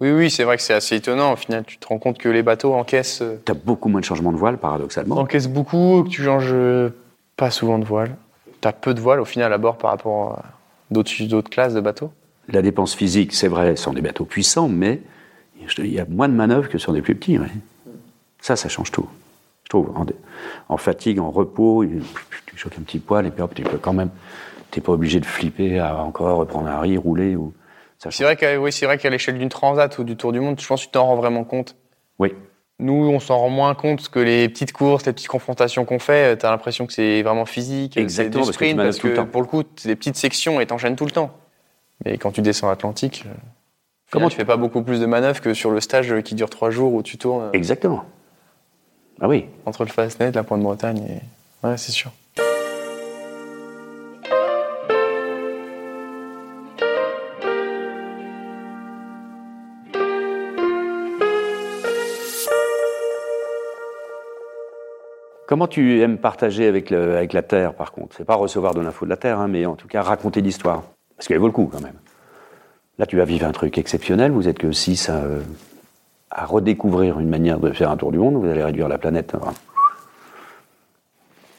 Oui, 0.00 0.10
oui, 0.10 0.30
c'est 0.30 0.44
vrai 0.44 0.56
que 0.56 0.62
c'est 0.62 0.74
assez 0.74 0.96
étonnant. 0.96 1.32
Au 1.32 1.36
final, 1.36 1.64
tu 1.64 1.76
te 1.78 1.86
rends 1.86 1.98
compte 1.98 2.18
que 2.18 2.28
les 2.28 2.42
bateaux 2.42 2.74
encaissent, 2.74 3.20
euh, 3.22 3.36
T'as 3.44 3.54
beaucoup 3.54 3.88
moins 3.88 4.00
de 4.00 4.04
changements 4.04 4.32
de 4.32 4.36
voile, 4.36 4.58
paradoxalement. 4.58 5.18
encaissent 5.18 5.48
beaucoup, 5.48 6.02
que 6.04 6.08
tu 6.08 6.22
changes 6.22 6.50
euh, 6.52 6.90
pas 7.36 7.50
souvent 7.50 7.78
de 7.78 7.84
voile. 7.84 8.16
T'as 8.60 8.72
peu 8.72 8.94
de 8.94 9.00
voile 9.00 9.20
au 9.20 9.24
final 9.24 9.52
à 9.52 9.58
bord 9.58 9.76
par 9.76 9.90
rapport 9.90 10.32
à 10.32 10.44
d'autres 10.90 11.50
classes 11.50 11.74
de 11.74 11.80
bateaux. 11.80 12.10
La 12.48 12.62
dépense 12.62 12.94
physique, 12.94 13.34
c'est 13.34 13.48
vrai, 13.48 13.76
sont 13.76 13.92
des 13.92 14.00
bateaux 14.00 14.24
puissants, 14.24 14.68
mais 14.68 15.00
il 15.78 15.92
y 15.92 16.00
a 16.00 16.06
moins 16.08 16.28
de 16.28 16.34
manœuvres 16.34 16.68
que 16.68 16.78
sur 16.78 16.92
des 16.92 17.02
plus 17.02 17.14
petits. 17.14 17.38
ouais. 17.38 17.46
Ça, 18.40 18.56
ça 18.56 18.68
change 18.68 18.90
tout. 18.90 19.06
Je 19.64 19.68
trouve. 19.68 19.90
En, 19.96 20.06
en 20.68 20.76
fatigue, 20.76 21.18
en 21.18 21.30
repos, 21.30 21.84
tu 22.46 22.56
choques 22.56 22.78
un 22.78 22.82
petit 22.82 23.00
poil 23.00 23.26
et 23.26 23.30
puis 23.30 23.42
hop, 23.42 23.54
tu 23.54 23.62
peux 23.62 23.76
quand 23.78 23.92
même. 23.92 24.10
T'es 24.70 24.80
pas 24.80 24.92
obligé 24.92 25.18
de 25.20 25.26
flipper 25.26 25.78
à 25.78 25.96
encore 26.02 26.46
prendre 26.46 26.68
un 26.68 26.80
riz, 26.80 26.96
rouler 26.96 27.36
ou. 27.36 27.52
Ça 27.98 28.10
C'est 28.10 28.22
vrai 28.24 28.36
qu'à 28.36 28.58
oui, 28.60 28.70
c'est 28.72 28.86
vrai 28.86 28.96
qu'à 28.96 29.10
l'échelle 29.10 29.38
d'une 29.38 29.48
transat 29.48 29.98
ou 29.98 30.04
du 30.04 30.16
Tour 30.16 30.32
du 30.32 30.40
Monde, 30.40 30.60
je 30.60 30.66
pense 30.66 30.82
que 30.82 30.86
tu 30.86 30.92
t'en 30.92 31.04
rends 31.06 31.16
vraiment 31.16 31.42
compte. 31.44 31.74
Oui. 32.18 32.32
Nous, 32.78 32.94
on 32.94 33.18
s'en 33.18 33.38
rend 33.38 33.48
moins 33.48 33.74
compte 33.74 33.96
parce 33.96 34.08
que 34.08 34.20
les 34.20 34.48
petites 34.48 34.72
courses, 34.72 35.04
les 35.04 35.12
petites 35.12 35.26
confrontations 35.28 35.84
qu'on 35.84 35.98
fait, 35.98 36.38
tu 36.38 36.46
as 36.46 36.50
l'impression 36.50 36.86
que 36.86 36.92
c'est 36.92 37.22
vraiment 37.22 37.44
physique. 37.44 37.92
c'est 37.94 38.00
Exactement, 38.00 38.44
du 38.44 38.46
parce 38.46 38.56
que 38.56 38.64
sprint, 38.64 38.76
parce 38.78 38.98
tout 38.98 39.06
le 39.08 39.12
que 39.14 39.16
temps. 39.18 39.26
pour 39.26 39.40
le 39.42 39.48
coup, 39.48 39.64
c'est 39.76 39.88
des 39.88 39.96
petites 39.96 40.16
sections 40.16 40.60
et 40.60 40.66
t'enchaînes 40.66 40.94
tout 40.94 41.04
le 41.06 41.10
temps. 41.10 41.32
Mais 42.04 42.16
quand 42.18 42.32
tu 42.32 42.42
descends 42.42 42.68
l'Atlantique, 42.68 43.24
euh, 43.26 43.30
Comment 44.10 44.28
tu 44.30 44.36
fais 44.36 44.44
pas 44.46 44.56
beaucoup 44.56 44.82
plus 44.82 45.00
de 45.00 45.06
manœuvres 45.06 45.40
que 45.42 45.52
sur 45.52 45.70
le 45.70 45.80
stage 45.80 46.22
qui 46.22 46.34
dure 46.34 46.48
trois 46.48 46.70
jours 46.70 46.94
où 46.94 47.02
tu 47.02 47.18
tournes 47.18 47.42
euh, 47.44 47.52
Exactement. 47.52 48.04
Ah 49.20 49.28
oui. 49.28 49.46
entre 49.66 49.84
le 49.84 49.90
Fastnet, 49.90 50.32
la 50.32 50.44
Pointe 50.44 50.62
Bretagne 50.62 50.98
et... 51.08 51.66
Ouais, 51.66 51.76
c'est 51.76 51.92
sûr. 51.92 52.10
Comment 65.46 65.66
tu 65.66 66.02
aimes 66.02 66.18
partager 66.18 66.66
avec, 66.66 66.90
le- 66.90 67.16
avec 67.16 67.32
la 67.32 67.42
Terre, 67.42 67.74
par 67.74 67.92
contre? 67.92 68.14
C'est 68.16 68.24
pas 68.24 68.34
recevoir 68.34 68.74
de 68.74 68.80
l'info 68.80 69.06
de 69.06 69.10
la 69.10 69.16
Terre, 69.16 69.38
hein, 69.38 69.48
mais 69.48 69.64
en 69.64 69.76
tout 69.76 69.88
cas 69.88 70.02
raconter 70.02 70.42
l'histoire. 70.42 70.82
Parce 71.18 71.28
qu'elle 71.28 71.38
vaut 71.38 71.46
le 71.48 71.52
coup, 71.52 71.68
quand 71.70 71.80
même. 71.82 71.96
Là, 72.98 73.04
tu 73.06 73.16
vas 73.16 73.24
vivre 73.26 73.46
un 73.46 73.52
truc 73.52 73.76
exceptionnel. 73.76 74.32
Vous 74.32 74.48
êtes 74.48 74.58
que 74.58 74.72
6 74.72 75.10
à, 75.10 75.22
à 76.30 76.46
redécouvrir 76.46 77.18
une 77.20 77.28
manière 77.28 77.60
de 77.60 77.70
faire 77.72 77.90
un 77.90 77.96
tour 77.96 78.10
du 78.12 78.18
monde. 78.18 78.34
Vous 78.36 78.46
allez 78.48 78.64
réduire 78.64 78.88
la 78.88 78.98
planète 78.98 79.34
hein, 79.34 79.52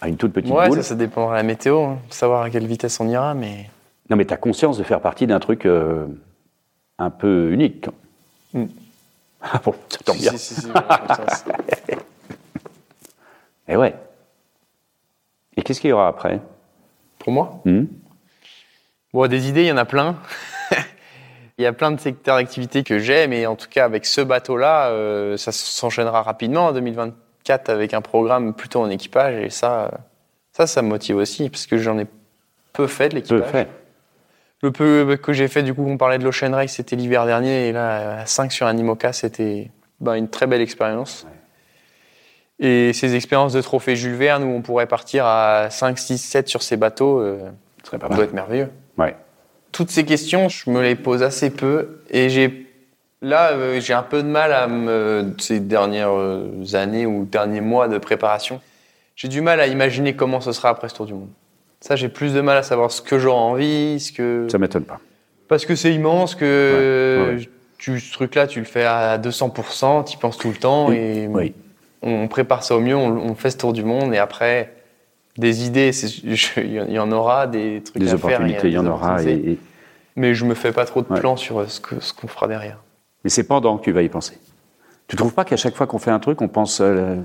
à 0.02 0.08
une 0.08 0.18
toute 0.18 0.34
petite 0.34 0.52
Ouais, 0.52 0.68
boule. 0.70 0.78
ça, 0.78 0.84
ça 0.90 0.96
dépendra 0.96 1.32
de 1.32 1.36
la 1.38 1.44
météo, 1.44 1.84
hein, 1.84 1.98
savoir 2.10 2.44
à 2.44 2.50
quelle 2.50 2.66
vitesse 2.66 3.00
on 3.00 3.08
ira, 3.08 3.34
mais... 3.34 3.70
Non, 4.10 4.16
mais 4.18 4.26
tu 4.26 4.34
as 4.34 4.38
conscience 4.38 4.78
de 4.78 4.84
faire 4.84 5.02
partie 5.02 5.28
d'un 5.28 5.40
truc 5.40 5.66
euh, 5.66 6.08
un 6.98 7.10
peu 7.10 7.52
unique. 7.52 7.88
Mm. 8.54 8.66
Ah 9.42 9.62
bon, 9.64 9.74
ça 9.88 10.00
tombe 10.04 10.18
Si, 10.18 10.22
bien. 10.24 10.32
si, 10.38 10.54
si. 10.56 10.68
Et 13.70 13.78
ouais. 13.78 13.96
Et 15.56 15.62
qu'est-ce 15.62 15.80
qu'il 15.80 15.92
y 15.92 15.94
aura 15.94 16.10
après? 16.10 16.42
Pour 17.20 17.32
moi? 17.32 17.62
Hmm? 17.64 17.86
Bon, 19.14 19.28
des 19.28 19.50
idées, 19.50 19.64
il 19.64 19.68
y 19.68 19.72
en 19.72 19.78
a 19.78 19.86
plein. 19.86 20.18
il 21.58 21.64
y 21.64 21.66
a 21.66 21.74
plein 21.74 21.92
de 21.92 22.00
secteurs 22.00 22.38
d'activité 22.38 22.84
que 22.84 23.00
j'aime, 23.00 23.34
et 23.34 23.48
en 23.48 23.56
tout 23.56 23.68
cas, 23.70 23.86
avec 23.86 24.06
ce 24.06 24.22
bateau-là, 24.22 24.90
euh, 24.90 25.36
ça 25.38 25.52
s'enchaînera 25.52 26.22
rapidement 26.22 26.68
en 26.68 26.72
2024 26.74 27.70
avec 27.70 27.94
un 27.94 28.02
programme 28.02 28.54
plutôt 28.54 28.82
en 28.82 28.90
équipage, 28.90 29.36
et 29.44 29.50
ça, 29.50 29.86
euh, 29.86 29.90
ça, 30.54 30.68
ça 30.68 30.82
me 30.82 30.90
motive 30.90 31.16
aussi, 31.18 31.50
parce 31.50 31.66
que 31.66 31.78
j'en 31.78 31.98
ai 31.98 32.06
peu 32.74 32.86
fait 32.88 33.10
de 33.10 33.20
Peu 33.20 33.38
l'équipage. 33.38 33.52
fait. 33.52 33.68
Le 34.62 34.72
peu 34.72 35.18
que 35.22 35.34
j'ai 35.34 35.48
fait, 35.48 35.64
du 35.64 35.74
coup, 35.74 35.86
on 35.88 35.98
parlait 35.98 36.18
de 36.18 36.24
l'Ocean 36.24 36.52
Race, 36.52 36.74
c'était 36.74 36.96
l'hiver 36.96 37.26
dernier, 37.26 37.70
et 37.70 37.72
là, 37.72 38.20
à 38.22 38.26
5 38.26 38.52
sur 38.52 38.68
un 38.68 38.78
IMOCA, 38.78 39.14
c'était 39.14 39.72
ben, 40.02 40.14
une 40.16 40.30
très 40.30 40.48
belle 40.48 40.62
expérience. 40.62 41.26
Et 42.60 42.92
ces 42.92 43.16
expériences 43.16 43.54
de 43.54 43.62
trophée 43.62 43.96
Jules 43.96 44.16
Verne, 44.16 44.44
où 44.44 44.50
on 44.54 44.62
pourrait 44.62 44.86
partir 44.86 45.26
à 45.26 45.70
5, 45.70 45.98
6, 45.98 46.18
7 46.18 46.48
sur 46.50 46.62
ces 46.62 46.76
bateaux, 46.78 47.20
euh, 47.20 47.50
Ce 47.82 47.88
serait 47.88 47.98
pas 47.98 48.08
ça 48.08 48.10
doit 48.10 48.18
mal. 48.18 48.28
être 48.28 48.34
merveilleux 48.34 48.70
Ouais. 49.00 49.16
toutes 49.72 49.90
ces 49.90 50.04
questions, 50.06 50.50
je 50.50 50.70
me 50.70 50.82
les 50.82 50.96
pose 50.96 51.24
assez 51.24 51.50
peu. 51.50 52.02
Et 52.10 52.30
j'ai 52.30 52.68
là, 53.22 53.52
euh, 53.52 53.80
j'ai 53.80 53.94
un 53.94 54.04
peu 54.04 54.22
de 54.24 54.28
mal 54.28 54.52
à 54.54 54.68
me 54.68 55.34
ces 55.38 55.60
dernières 55.60 56.12
euh, 56.16 56.50
années 56.74 57.06
ou 57.06 57.26
derniers 57.26 57.62
mois 57.62 57.88
de 57.88 57.98
préparation. 57.98 58.62
J'ai 59.16 59.28
du 59.28 59.42
mal 59.42 59.60
à 59.60 59.68
imaginer 59.68 60.16
comment 60.16 60.42
ce 60.42 60.52
sera 60.52 60.70
après 60.70 60.90
ce 60.90 60.96
tour 60.96 61.06
du 61.06 61.14
monde. 61.14 61.30
Ça, 61.82 61.96
j'ai 61.96 62.10
plus 62.10 62.34
de 62.34 62.42
mal 62.42 62.58
à 62.58 62.64
savoir 62.64 62.92
ce 62.92 63.02
que 63.02 63.20
j'aurai 63.20 63.40
envie, 63.40 64.00
ce 64.00 64.12
que 64.12 64.48
Ça 64.52 64.58
m'étonne 64.58 64.84
pas. 64.84 65.00
parce 65.48 65.66
que 65.66 65.76
c'est 65.76 65.94
immense 65.94 66.36
que 66.36 67.26
Ouais, 67.32 67.36
ouais. 67.38 67.50
tu 67.78 68.00
ce 68.00 68.12
truc-là, 68.14 68.48
tu 68.48 68.60
le 68.60 68.66
fais 68.66 68.84
à 68.86 69.18
200%, 69.18 70.04
tu 70.06 70.14
y 70.14 70.18
penses 70.18 70.38
tout 70.38 70.50
le 70.50 70.56
temps 70.56 70.92
et 70.92 71.28
oui. 71.30 71.54
on 72.02 72.28
prépare 72.28 72.64
ça 72.64 72.76
au 72.76 72.80
mieux, 72.82 72.96
on, 72.96 73.08
on 73.18 73.36
fait 73.36 73.50
ce 73.52 73.58
tour 73.58 73.72
du 73.74 73.84
monde 73.84 74.14
et 74.14 74.18
après 74.18 74.74
des 75.40 75.66
idées, 75.66 75.92
il 76.58 76.92
y 76.94 77.00
en 77.00 77.12
aura, 77.12 77.48
des 77.48 77.82
trucs 77.84 78.02
Des 78.02 78.14
à 78.14 78.18
faire, 78.18 78.26
opportunités, 78.40 78.68
il 78.68 78.74
y 78.74 78.78
en 78.78 78.84
des 78.84 78.90
aura. 78.90 79.14
opportunités. 79.14 79.50
Et, 79.50 79.52
et- 79.54 79.60
Mais 80.16 80.34
je 80.34 80.46
me 80.46 80.54
fais 80.54 80.72
pas 80.72 80.86
trop 80.86 81.02
de 81.02 81.08
Ouais. 81.12 81.20
plans 81.20 81.38
sur 81.38 81.60
euh, 81.60 81.68
ce 81.68 81.80
que 81.80 82.00
ce 82.00 82.14
qu'on 82.14 82.28
fera 82.28 82.48
derrière. 82.48 82.78
Mais 83.24 83.30
c'est 83.30 83.44
pendant 83.48 83.78
que 83.78 83.84
tu 83.84 83.92
vas 83.92 84.02
y 84.02 84.10
penser. 84.10 84.38
Tu 85.08 85.16
trouves 85.16 85.34
pas 85.34 85.46
qu'à 85.46 85.58
chaque 85.58 85.76
fois 85.76 85.88
qu'on 85.88 85.98
fait 86.00 86.12
un 86.12 86.20
truc, 86.20 86.42
on 86.42 86.48
pense 86.48 86.80
euh, 86.82 87.16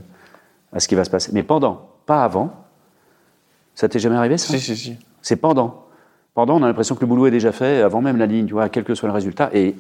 à 0.73 0.81
ce 0.81 0.89
qui 0.89 0.95
va 0.95 1.05
se 1.05 1.11
passer 1.11 1.31
Mais 1.35 1.43
pendant, 1.43 1.89
pas 2.07 2.25
avant. 2.25 2.55
Ça 3.75 3.89
t'est 3.89 3.99
jamais 3.99 4.17
arrivé, 4.17 4.39
ça? 4.39 4.49
Si, 4.53 4.61
si, 4.61 4.77
si. 4.77 4.97
C'est 5.21 5.37
pendant. 5.37 5.85
Pendant, 6.35 6.57
on 6.59 6.63
a 6.63 6.67
l'impression 6.67 6.95
que 6.95 7.01
le 7.01 7.07
boulot 7.07 7.27
est 7.27 7.31
déjà 7.31 7.53
fait, 7.53 7.83
avant 7.83 8.01
même 8.01 8.17
la 8.17 8.27
ligne, 8.27 8.47
tu 8.47 8.53
vois, 8.55 8.69
quel 8.69 8.85
que 8.85 8.95
soit 8.95 9.09
le 9.09 9.15
résultat. 9.15 9.51
Et, 9.53 9.75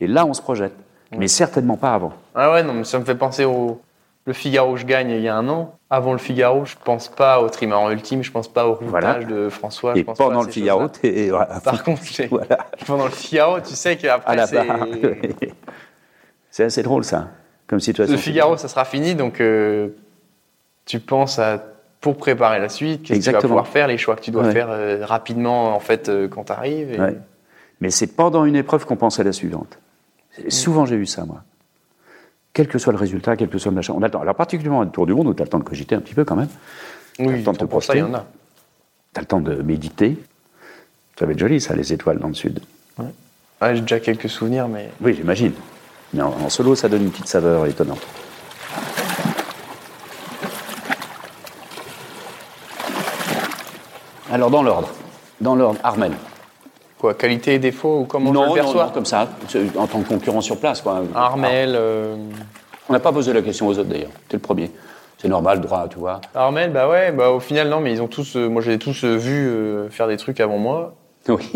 et 0.00 0.06
là, 0.06 0.26
on 0.26 0.34
se 0.34 0.42
projette. 0.42 0.74
Mais 1.16 1.26
certainement 1.28 1.76
pas 1.76 1.94
avant. 1.94 2.12
Ah 2.34 2.52
ouais, 2.52 2.62
non, 2.62 2.74
mais 2.74 2.84
ça 2.84 2.98
me 2.98 3.04
fait 3.04 3.14
penser 3.14 3.44
au 3.44 3.80
le 4.28 4.34
Figaro 4.34 4.76
je 4.76 4.84
gagne 4.84 5.10
il 5.10 5.22
y 5.22 5.28
a 5.28 5.34
un 5.34 5.48
an. 5.48 5.74
Avant 5.90 6.12
le 6.12 6.18
Figaro, 6.18 6.66
je 6.66 6.76
pense 6.84 7.08
pas 7.08 7.40
au 7.40 7.48
trimaran 7.48 7.90
ultime, 7.90 8.22
je 8.22 8.30
pense 8.30 8.46
pas 8.46 8.66
au 8.66 8.74
routage 8.74 8.90
Voilà. 8.90 9.24
de 9.24 9.48
François. 9.48 9.96
et 9.96 10.00
je 10.00 10.04
pense 10.04 10.18
pas 10.18 10.24
pendant 10.24 10.42
à 10.42 10.44
le 10.44 10.50
Figaro, 10.50 10.86
voilà. 11.30 11.60
Par 11.64 11.82
contre, 11.82 12.02
Voilà, 12.30 12.58
pendant 12.86 13.06
le 13.06 13.10
Figaro, 13.10 13.58
tu 13.60 13.74
sais 13.74 13.96
qu'après 13.96 14.46
c'est. 14.46 14.66
C'est 16.50 16.64
assez 16.64 16.82
drôle, 16.82 17.04
ça, 17.04 17.28
comme 17.66 17.80
situation. 17.80 18.12
le 18.12 18.18
Figaro, 18.20 18.56
ça 18.58 18.68
sera 18.68 18.84
fini, 18.84 19.14
donc 19.14 19.40
euh, 19.40 19.88
tu 20.84 21.00
penses 21.00 21.38
à 21.38 21.62
pour 22.00 22.16
préparer 22.16 22.58
la 22.58 22.68
suite, 22.68 23.02
qu'est-ce 23.04 23.20
que 23.20 23.24
tu 23.24 23.30
vas 23.32 23.40
pouvoir 23.40 23.66
faire, 23.66 23.86
les 23.88 23.98
choix 23.98 24.14
que 24.14 24.20
tu 24.20 24.30
dois 24.30 24.44
Ouais. 24.44 24.52
faire 24.52 24.68
euh, 24.70 25.04
rapidement 25.04 25.74
en 25.74 25.80
fait 25.80 26.08
euh, 26.08 26.28
quand 26.28 26.44
tu 26.44 26.52
arrives. 26.52 27.00
Ouais. 27.00 27.16
Mais 27.80 27.90
c'est 27.90 28.06
pendant 28.08 28.44
une 28.44 28.56
épreuve 28.56 28.84
qu'on 28.86 28.96
pense 28.96 29.18
à 29.20 29.24
la 29.24 29.32
suivante. 29.32 29.78
Mm. 30.44 30.50
Souvent, 30.50 30.84
j'ai 30.86 30.96
eu 30.96 31.06
ça, 31.06 31.24
moi. 31.24 31.42
Quel 32.58 32.66
que 32.66 32.80
soit 32.80 32.92
le 32.92 32.98
résultat, 32.98 33.36
quel 33.36 33.48
que 33.48 33.56
soit 33.56 33.70
le 33.70 33.76
machin. 33.76 33.94
On 33.96 34.02
a 34.02 34.06
le 34.06 34.10
temps. 34.10 34.20
Alors, 34.20 34.34
particulièrement 34.34 34.82
le 34.82 34.88
Tour 34.90 35.06
du 35.06 35.14
Monde, 35.14 35.28
où 35.28 35.32
tu 35.32 35.40
as 35.40 35.44
le 35.44 35.48
temps 35.48 35.60
de 35.60 35.62
cogiter 35.62 35.94
un 35.94 36.00
petit 36.00 36.14
peu 36.14 36.24
quand 36.24 36.34
même. 36.34 36.48
Oui, 37.20 37.36
le 37.36 37.42
temps 37.44 37.52
de 37.52 37.58
te 37.58 37.64
pour 37.64 37.84
ça, 37.84 37.94
il 37.94 37.98
y 38.00 38.02
en 38.02 38.06
projeter. 38.06 38.24
a. 38.24 38.26
Tu 39.14 39.18
as 39.18 39.20
le 39.20 39.26
temps 39.28 39.40
de 39.40 39.62
méditer. 39.62 40.18
Ça 41.16 41.24
va 41.26 41.30
être 41.30 41.38
joli, 41.38 41.60
ça, 41.60 41.76
les 41.76 41.92
étoiles 41.92 42.18
dans 42.18 42.26
le 42.26 42.34
sud. 42.34 42.58
Ouais, 42.98 43.76
J'ai 43.76 43.80
déjà 43.82 44.00
quelques 44.00 44.28
souvenirs, 44.28 44.66
mais 44.66 44.90
Oui, 45.00 45.14
j'imagine. 45.14 45.52
Mais 46.12 46.20
en, 46.22 46.30
en 46.30 46.48
solo, 46.48 46.74
ça 46.74 46.88
donne 46.88 47.02
une 47.04 47.10
petite 47.12 47.28
saveur 47.28 47.64
étonnante. 47.66 48.04
Alors, 54.30 54.50
dans 54.50 54.62
l'ordre. 54.62 54.90
Dans 55.40 55.54
l'ordre, 55.54 55.78
Armel. 55.84 56.12
Quoi, 56.98 57.14
qualité 57.14 57.54
et 57.54 57.58
défaut 57.58 58.00
ou 58.00 58.04
comment 58.04 58.30
je 58.30 58.34
non, 58.34 58.42
le 58.42 58.48
non, 58.48 58.54
perçois 58.54 58.86
non, 58.86 58.90
comme 58.90 59.06
ça, 59.06 59.28
en 59.76 59.86
tant 59.86 60.00
que 60.02 60.08
concurrent 60.08 60.40
sur 60.40 60.58
place. 60.58 60.80
Quoi. 60.80 61.02
Armel, 61.14 61.74
euh, 61.74 62.16
On 62.88 62.92
n'a 62.92 63.00
pas 63.00 63.12
posé 63.12 63.32
la 63.32 63.42
question 63.42 63.66
aux 63.68 63.78
autres 63.78 63.88
d'ailleurs. 63.88 64.10
T'es 64.28 64.36
le 64.36 64.42
premier. 64.42 64.70
C'est 65.18 65.28
normal, 65.28 65.60
droit, 65.60 65.88
tu 65.88 65.98
vois. 65.98 66.20
Armel, 66.34 66.70
bah 66.70 66.88
ouais, 66.88 67.10
bah 67.10 67.30
au 67.30 67.40
final 67.40 67.68
non, 67.68 67.80
mais 67.80 67.92
ils 67.92 68.00
ont 68.00 68.06
tous, 68.06 68.36
euh, 68.36 68.48
moi 68.48 68.62
j'ai 68.62 68.78
tous 68.78 69.04
euh, 69.04 69.16
vu 69.16 69.48
euh, 69.48 69.90
faire 69.90 70.06
des 70.06 70.16
trucs 70.16 70.38
avant 70.38 70.58
moi, 70.58 70.94
Oui. 71.28 71.50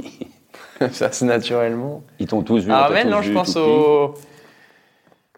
ça 0.91 1.13
c'est 1.13 1.25
naturellement. 1.25 2.03
Ils 2.19 2.27
t'ont 2.27 2.43
tous 2.43 2.65
vu. 2.65 2.73
on 2.73 2.75
Armel, 2.75 3.09
non, 3.09 3.23
je 3.23 3.33
pense 3.33 3.53
tout 3.53 3.61
au. 3.61 4.15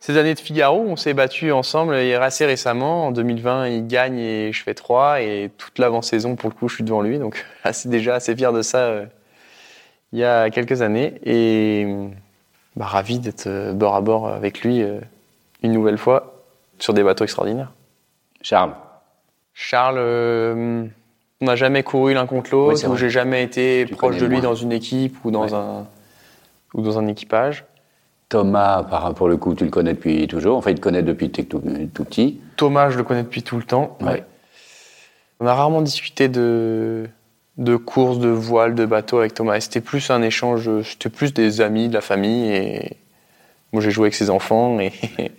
ces 0.01 0.17
années 0.17 0.33
de 0.33 0.41
Figaro, 0.41 0.83
on 0.89 0.97
s'est 0.97 1.13
battu 1.13 1.53
ensemble 1.53 1.97
et 1.97 2.15
assez 2.15 2.47
récemment. 2.47 3.09
En 3.09 3.11
2020, 3.11 3.69
il 3.69 3.87
gagne 3.87 4.19
et 4.19 4.53
je 4.55 4.63
fais 4.63 4.73
3. 4.73 5.21
Et 5.21 5.51
toute 5.59 5.79
l'avant-saison, 5.79 6.35
pour 6.35 6.49
le 6.49 6.55
coup, 6.55 6.69
je 6.69 6.77
suis 6.77 6.85
devant 6.85 7.03
lui. 7.03 7.19
Donc, 7.19 7.45
c'est 7.73 7.91
déjà 7.91 8.15
assez 8.15 8.35
fier 8.35 8.55
de 8.55 8.63
ça 8.63 9.03
il 10.15 10.21
y 10.21 10.25
a 10.25 10.49
quelques 10.49 10.81
années. 10.81 11.15
Et 11.27 11.87
bah, 12.77 12.87
ravi 12.87 13.19
d'être 13.19 13.47
euh, 13.49 13.73
bord 13.73 13.95
à 13.97 14.01
bord 14.01 14.29
avec 14.29 14.63
lui 14.63 14.81
euh, 14.83 15.01
une 15.63 15.73
nouvelle 15.73 15.99
fois 15.99 16.43
sur 16.79 16.95
des 16.95 17.03
bateaux 17.03 17.25
extraordinaires. 17.25 17.73
Charles, 18.41 18.73
Charles, 19.53 19.97
euh, 19.99 20.85
on 21.41 21.45
n'a 21.45 21.57
jamais 21.57 21.83
couru 21.83 22.15
l'un 22.15 22.27
contre 22.27 22.53
Oui, 22.55 22.59
l'autre, 22.59 22.79
c'est 22.79 22.87
ou 22.87 22.91
vrai. 22.91 22.99
j'ai 22.99 23.11
jamais 23.11 23.43
été 23.43 23.85
Tu 23.89 23.95
proche 23.95 24.17
de 24.19 24.27
lui 24.27 24.37
moins. 24.37 24.43
dans 24.43 24.55
une 24.55 24.73
équipe 24.73 25.17
ou 25.25 25.31
dans, 25.31 25.43
Ouais. 25.45 25.53
un, 25.55 25.87
ou 26.75 26.83
dans 26.83 26.99
un 26.99 27.07
équipage. 27.09 27.65
Thomas, 28.29 28.83
par, 28.85 29.15
pour 29.15 29.29
le 29.29 29.37
coup, 29.37 29.55
tu 29.55 29.65
le 29.65 29.71
connais 29.71 29.95
depuis 29.95 30.27
toujours. 30.29 30.57
Enfin, 30.59 30.71
il 30.71 30.77
te 30.77 30.81
connaît 30.81 31.03
depuis 31.03 31.29
que 31.31 31.37
tu 31.37 31.41
es 31.43 31.45
tout, 31.45 31.63
tout 31.93 32.05
petit. 32.05 32.41
Thomas, 32.57 32.91
je 32.91 32.99
le 32.99 33.05
connais 33.05 33.23
depuis 33.23 33.43
tout 33.43 33.57
le 33.57 33.63
temps. 33.65 33.97
Ouais. 34.01 34.25
On 35.41 35.47
a 35.47 35.55
rarement 35.55 35.83
discuté 35.83 36.29
de, 36.29 37.09
de 37.57 37.77
courses, 37.77 38.19
de 38.19 38.29
voiles, 38.29 38.75
de 38.75 38.85
bateaux 38.85 39.19
avec 39.19 39.35
Thomas. 39.35 39.61
C'était 39.61 39.81
plus 39.81 40.11
un 40.11 40.23
échange, 40.23 40.71
c'était 40.83 41.09
plus 41.09 41.33
des 41.33 41.61
amis, 41.61 41.89
de 41.89 41.95
la 41.95 42.01
famille. 42.01 42.53
Et 42.53 42.97
moi, 43.73 43.83
j'ai 43.83 43.91
joué 43.91 44.05
avec 44.05 44.15
ses 44.15 44.31
enfants. 44.31 44.81
Et 44.81 44.93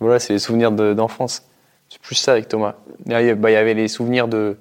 voilà, 0.00 0.18
c'est 0.18 0.32
les 0.32 0.38
souvenirs 0.38 0.72
de- 0.72 0.94
d'enfance. 0.94 1.44
C'est 1.88 2.00
plus 2.00 2.14
ça 2.14 2.32
avec 2.32 2.48
Thomas. 2.48 2.74
Bah, 3.06 3.20
il 3.20 3.52
y 3.52 3.56
avait 3.56 3.74
les 3.74 3.88
souvenirs 3.88 4.28
de, 4.28 4.56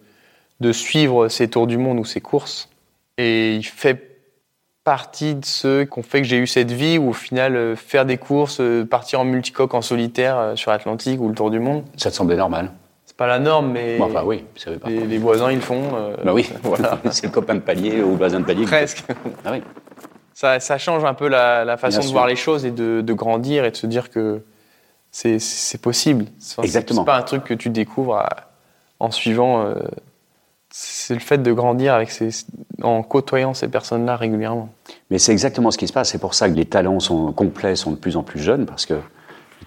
de 0.59 0.71
suivre 0.71 1.27
ses 1.29 1.47
tours 1.47 1.67
du 1.67 1.77
monde 1.77 1.99
ou 1.99 2.05
ses 2.05 2.21
courses. 2.21 2.69
Et 3.17 3.55
il 3.55 3.63
fait 3.63 4.09
partie 4.83 5.35
de 5.35 5.45
ceux 5.45 5.85
qui 5.85 5.99
ont 5.99 6.03
fait 6.03 6.21
que 6.21 6.27
j'ai 6.27 6.37
eu 6.37 6.47
cette 6.47 6.71
vie 6.71 6.97
où, 6.97 7.09
au 7.09 7.13
final, 7.13 7.55
euh, 7.55 7.75
faire 7.75 8.05
des 8.05 8.17
courses, 8.17 8.59
euh, 8.59 8.85
partir 8.85 9.19
en 9.19 9.25
multicoque 9.25 9.73
en 9.73 9.81
solitaire 9.81 10.37
euh, 10.37 10.55
sur 10.55 10.71
l'Atlantique 10.71 11.19
ou 11.21 11.27
le 11.29 11.35
tour 11.35 11.51
du 11.51 11.59
monde, 11.59 11.83
Ça 11.97 12.09
te 12.09 12.15
semblait 12.15 12.37
normal? 12.37 12.71
Pas 13.19 13.27
la 13.27 13.37
norme, 13.37 13.71
mais 13.73 13.97
Bon, 13.99 14.05
Enfin, 14.05 14.23
oui, 14.25 14.45
ça 14.55 14.71
veut 14.71 14.79
pas. 14.79 14.89
les, 14.89 15.05
les 15.05 15.17
voisins, 15.19 15.51
ils 15.51 15.55
le 15.57 15.61
font. 15.61 15.81
euh, 15.95 16.15
Bah 16.23 16.33
oui, 16.33 16.49
Voilà. 16.63 16.97
c'est 17.11 17.27
le 17.27 17.31
copain 17.31 17.53
de 17.55 17.59
palier 17.59 18.01
ou 18.01 18.11
le 18.11 18.17
voisin 18.17 18.39
de 18.39 18.45
palier. 18.45 18.65
Presque. 18.65 19.03
Ah 19.45 19.51
oui. 19.51 19.61
Ça, 20.33 20.59
ça 20.61 20.77
change 20.77 21.03
un 21.05 21.13
peu 21.13 21.27
la, 21.27 21.65
la 21.65 21.75
façon 21.77 21.97
Bien 21.97 21.99
de 21.99 22.05
sûr. 22.05 22.13
voir 22.13 22.25
les 22.27 22.35
choses 22.37 22.65
et 22.65 22.71
de, 22.71 23.01
de 23.01 23.13
grandir 23.13 23.65
et 23.65 23.71
de 23.71 23.75
se 23.75 23.85
dire 23.87 24.09
que 24.09 24.41
c'est- 25.11 25.37
possible. 25.81 26.25
Enfin, 26.51 26.63
Exactement. 26.63 27.01
C'est 27.01 27.05
pas 27.05 27.17
un 27.17 27.23
truc 27.23 27.43
que 27.43 27.53
tu 27.53 27.69
découvres 27.69 28.15
à- 28.17 28.29
en 28.99 29.11
suivant. 29.11 29.65
euh, 29.65 29.75
c'est 30.71 31.15
le 31.15 31.19
fait 31.19 31.39
de 31.39 31.51
grandir 31.51 31.93
avec 31.95 32.11
ces, 32.11 32.29
en 32.83 33.01
côtoyant 33.03 33.53
ces 33.55 33.67
personnes-là 33.67 34.15
régulièrement. 34.15 34.69
Mais 35.09 35.17
c'est 35.17 35.31
exactement 35.31 35.71
ce 35.71 35.77
qui 35.79 35.87
se 35.87 35.93
passe. 35.93 36.09
C'est 36.11 36.19
pour 36.19 36.35
ça 36.35 36.47
que 36.47 36.53
les 36.53 36.65
talents 36.65 36.99
sont 36.99 37.31
complets 37.33 37.75
sont 37.75 37.91
de 37.91 37.95
plus 37.97 38.15
en 38.17 38.23
plus 38.23 38.39
jeunes 38.39 38.65
parce 38.67 38.85
que 38.85 38.93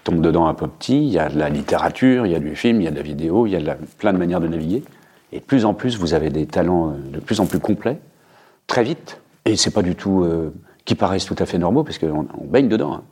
ils 0.03 0.11
tombent 0.11 0.21
dedans 0.21 0.47
un 0.47 0.53
peu 0.53 0.67
petits. 0.67 0.97
Il 0.97 1.11
y 1.11 1.19
a 1.19 1.29
de 1.29 1.39
la 1.39 1.49
littérature, 1.49 2.25
il 2.25 2.31
y 2.33 2.35
a 2.35 2.39
du 2.39 2.55
film, 2.55 2.81
il 2.81 2.83
y 2.83 2.87
a 2.87 2.91
de 2.91 2.97
la 2.97 3.01
vidéo, 3.01 3.47
il 3.47 3.51
y 3.53 3.69
a 3.69 3.77
plein 3.97 4.11
de 4.11 4.17
manières 4.17 4.41
de 4.41 4.47
naviguer. 4.47 4.83
Et 5.31 5.39
de 5.39 5.43
plus 5.45 5.63
en 5.65 5.73
plus, 5.73 5.97
vous 5.97 6.13
avez 6.13 6.29
des 6.29 6.45
talents 6.45 6.89
euh, 6.89 7.11
de 7.13 7.19
plus 7.19 7.39
en 7.39 7.45
plus 7.45 7.59
complets, 7.59 7.99
très 8.67 8.83
vite. 8.83 9.19
Et 9.45 9.55
c'est 9.55 9.71
pas 9.71 9.81
du 9.81 9.95
tout 9.95 10.23
euh, 10.23 10.53
qui 10.85 10.95
paraissent 10.95 11.25
tout 11.25 11.35
à 11.39 11.45
fait 11.45 11.57
normaux 11.57 11.83
parce 11.83 11.97
qu'on 11.97 12.27
on 12.37 12.45
baigne 12.45 12.67
dedans. 12.67 12.93
hein. 12.93 13.03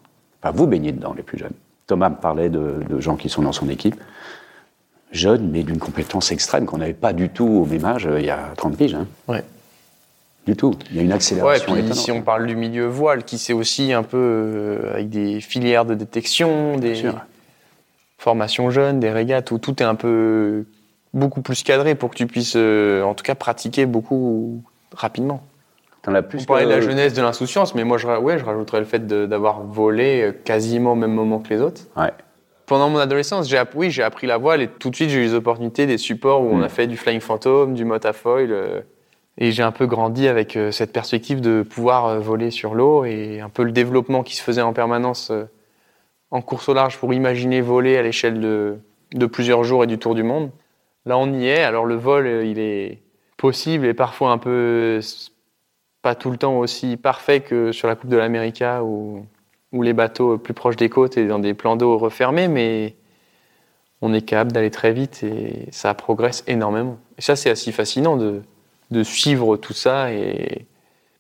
Enfin, 0.43 0.53
vous 0.55 0.67
baignez 0.67 0.91
dedans, 0.91 1.13
les 1.15 1.23
plus 1.23 1.37
jeunes. 1.37 1.53
Thomas 1.87 2.09
me 2.09 2.15
parlait 2.15 2.49
de, 2.49 2.81
gens 2.99 3.15
qui 3.15 3.29
sont 3.29 3.41
dans 3.41 3.51
son 3.51 3.69
équipe, 3.69 3.95
jeunes, 5.11 5.49
mais 5.49 5.63
d'une 5.63 5.77
compétence 5.79 6.31
extrême 6.31 6.65
qu'on 6.65 6.77
n'avait 6.77 6.93
pas 6.93 7.13
du 7.13 7.29
tout 7.29 7.47
au 7.47 7.65
même 7.65 7.85
âge 7.85 8.05
euh, 8.07 8.19
il 8.19 8.25
y 8.25 8.29
a 8.29 8.51
30 8.57 8.77
piges. 8.77 8.95
hein. 8.95 9.07
Du 10.47 10.55
tout. 10.55 10.73
Il 10.89 10.95
y 10.97 10.99
a 10.99 11.03
une 11.03 11.09
Ouais, 11.09 11.13
accélération 11.15 11.71
puis 11.73 11.81
étonnante. 11.81 11.97
si 11.97 12.11
on 12.11 12.21
parle 12.23 12.47
du 12.47 12.55
milieu 12.55 12.87
voile, 12.87 13.23
qui 13.23 13.37
c'est 13.37 13.53
aussi 13.53 13.93
un 13.93 14.01
peu 14.03 14.17
euh, 14.17 14.93
avec 14.93 15.09
des 15.09 15.39
filières 15.39 15.85
de 15.85 15.93
détection, 15.93 16.77
des 16.77 17.03
formations 18.17 18.69
jeunes, 18.71 18.99
des 18.99 19.11
régates, 19.11 19.51
où 19.51 19.57
tout 19.57 19.81
est 19.81 19.85
un 19.85 19.95
peu 19.95 20.65
beaucoup 21.13 21.41
plus 21.41 21.63
cadré 21.63 21.95
pour 21.95 22.09
que 22.09 22.15
tu 22.15 22.27
puisses, 22.27 22.53
euh, 22.55 23.03
en 23.03 23.13
tout 23.13 23.23
cas, 23.23 23.35
pratiquer 23.35 23.85
beaucoup 23.85 24.63
rapidement. 24.95 25.43
T'en 26.03 26.15
as 26.15 26.23
plus 26.23 26.41
On 26.41 26.45
parlait 26.45 26.65
de 26.65 26.69
la 26.71 26.81
jeunesse, 26.81 27.13
de 27.13 27.21
l'insouciance, 27.21 27.75
mais 27.75 27.83
moi, 27.83 27.97
je, 27.99 28.07
ouais, 28.07 28.39
je 28.39 28.45
rajouterais 28.45 28.79
le 28.79 28.85
fait 28.85 29.05
d'avoir 29.05 29.61
volé 29.63 30.21
euh, 30.23 30.31
quasiment 30.31 30.93
au 30.93 30.95
même 30.95 31.13
moment 31.13 31.37
que 31.39 31.49
les 31.53 31.61
autres. 31.61 31.81
Ouais. 31.95 32.09
Pendant 32.65 32.89
mon 32.89 32.97
adolescence, 32.99 33.47
j'ai 33.49 33.61
oui, 33.75 33.91
j'ai 33.91 34.01
appris 34.01 34.25
la 34.27 34.37
voile 34.37 34.61
et 34.61 34.67
tout 34.67 34.89
de 34.89 34.95
suite, 34.95 35.09
j'ai 35.09 35.19
eu 35.19 35.23
les 35.23 35.33
opportunités 35.33 35.85
des 35.85 35.97
supports 35.97 36.41
où 36.41 36.49
on 36.49 36.57
Mm. 36.57 36.63
a 36.63 36.69
fait 36.69 36.87
du 36.87 36.97
flying 36.97 37.19
phantom, 37.19 37.73
du 37.75 37.85
motafoil. 37.85 38.51
euh, 38.51 38.81
et 39.41 39.51
j'ai 39.51 39.63
un 39.63 39.71
peu 39.71 39.87
grandi 39.87 40.27
avec 40.27 40.55
euh, 40.55 40.71
cette 40.71 40.93
perspective 40.93 41.41
de 41.41 41.63
pouvoir 41.63 42.05
euh, 42.05 42.19
voler 42.19 42.51
sur 42.51 42.75
l'eau 42.75 43.05
et 43.05 43.39
un 43.39 43.49
peu 43.49 43.63
le 43.63 43.71
développement 43.71 44.21
qui 44.21 44.35
se 44.35 44.43
faisait 44.43 44.61
en 44.61 44.71
permanence 44.71 45.31
euh, 45.31 45.45
en 46.29 46.43
course 46.43 46.69
au 46.69 46.75
large 46.75 46.99
pour 46.99 47.11
imaginer 47.11 47.59
voler 47.59 47.97
à 47.97 48.03
l'échelle 48.03 48.39
de, 48.39 49.25
plusieurs 49.25 49.63
jours 49.63 49.83
et 49.83 49.87
du 49.87 49.97
tour 49.97 50.13
du 50.13 50.21
monde. 50.21 50.51
Là, 51.07 51.17
on 51.17 51.33
y 51.33 51.47
est. 51.47 51.63
Alors, 51.63 51.87
le 51.87 51.95
vol, 51.95 52.27
il 52.45 52.59
est 52.59 52.99
possible 53.35 53.87
et 53.87 53.95
parfois 53.95 54.31
un 54.31 54.37
peu 54.37 54.99
pas 56.03 56.13
tout 56.13 56.29
le 56.29 56.37
temps 56.37 56.59
aussi 56.59 56.95
parfait 56.95 57.39
que 57.39 57.71
sur 57.71 57.87
la 57.87 57.95
Coupe 57.95 58.11
de 58.11 58.17
l'América 58.17 58.83
où, 58.83 59.25
où 59.71 59.81
les 59.81 59.93
bateaux 59.93 60.37
plus 60.37 60.53
proches 60.53 60.75
des 60.75 60.89
côtes 60.89 61.17
et 61.17 61.25
dans 61.25 61.39
des 61.39 61.55
plans 61.55 61.75
d'eau 61.75 61.97
refermés, 61.97 62.47
mais 62.47 62.95
on 64.01 64.13
est 64.13 64.21
capable 64.21 64.51
d'aller 64.51 64.71
très 64.71 64.93
vite 64.93 65.23
et 65.23 65.67
ça 65.71 65.95
progresse 65.95 66.43
énormément. 66.45 66.99
Et 67.17 67.21
ça, 67.21 67.35
c'est 67.35 67.49
assez 67.49 67.71
fascinant 67.71 68.15
de, 68.17 68.41
de 68.91 69.03
suivre 69.03 69.57
tout 69.57 69.73
ça 69.73 70.11
et 70.11 70.65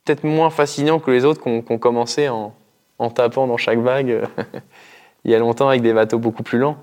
peut-être 0.05 0.23
moins 0.23 0.49
fascinant 0.49 0.99
que 0.99 1.09
les 1.11 1.25
autres 1.25 1.41
qui 1.41 1.49
ont, 1.49 1.77
commencé 1.77 2.27
en, 2.29 2.53
en 2.99 3.09
tapant 3.09 3.47
dans 3.47 3.57
chaque 3.57 3.79
vague 3.79 4.11
euh, 4.11 4.25
il 5.25 5.31
y 5.31 5.35
a 5.35 5.39
longtemps 5.39 5.69
avec 5.69 5.81
des 5.81 5.93
bateaux 5.93 6.19
beaucoup 6.19 6.43
plus 6.43 6.57
lents. 6.59 6.77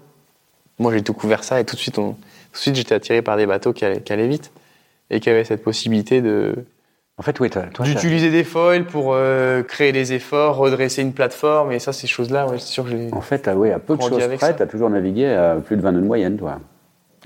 Moi, 0.79 0.93
j'ai 0.93 1.01
découvert 1.01 1.45
ça 1.45 1.61
et 1.61 1.65
tout 1.65 1.75
de 1.77 1.81
suite, 1.81 1.99
on- 1.99 2.13
tout 2.13 2.55
de 2.55 2.59
suite 2.59 2.75
j'étais 2.77 2.95
attiré 2.95 3.21
par 3.23 3.37
des 3.37 3.47
bateaux 3.47 3.73
qui 3.73 3.85
allaient, 3.85 4.01
qui 4.01 4.13
allaient 4.13 4.29
vite 4.29 4.51
et 5.11 5.21
qui 5.21 5.29
avaient 5.29 5.45
cette 5.45 5.63
possibilité 5.63 6.23
de, 6.23 6.55
En 7.19 7.23
fait, 7.23 7.39
oui, 7.41 7.51
toi, 7.51 7.63
toi, 7.63 7.85
t'as- 7.85 7.93
D'utiliser 7.93 8.31
des 8.31 8.45
foils 8.45 8.85
pour 8.87 9.13
euh, 9.13 9.63
créer 9.63 9.91
des 9.93 10.13
efforts, 10.13 10.57
redresser 10.57 11.03
une 11.03 11.13
plateforme, 11.13 11.73
et 11.73 11.79
ça, 11.81 11.93
ces 11.93 12.07
choses-là, 12.07 12.47
ouais, 12.47 12.59
c'est 12.59 12.69
sûr 12.69 12.85
que 12.85 12.91
j'ai. 12.91 13.09
En 13.13 13.21
fait, 13.21 13.47
ouais, 13.49 13.73
à 13.73 13.79
peu 13.81 13.97
de 13.97 14.03
choses 14.03 14.29
près, 14.37 14.55
tu 14.55 14.63
as 14.63 14.67
toujours 14.67 14.89
navigué 14.91 15.27
à 15.27 15.57
plus 15.57 15.77
de 15.77 15.83
20 15.83 15.93
nœuds 15.93 16.01
de 16.03 16.07
moyenne, 16.07 16.37
toi. 16.37 16.61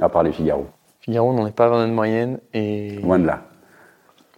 À 0.01 0.09
part 0.09 0.23
les 0.23 0.33
Figaro. 0.33 0.67
Figaro, 1.01 1.29
on 1.31 1.35
n'en 1.35 1.47
est 1.47 1.55
pas 1.55 1.67
à 1.67 1.69
20 1.69 1.83
nœuds 1.83 1.89
de 1.91 1.95
moyenne. 1.95 2.39
Et... 2.55 2.97
Loin 3.03 3.19
de 3.19 3.27
là. 3.27 3.43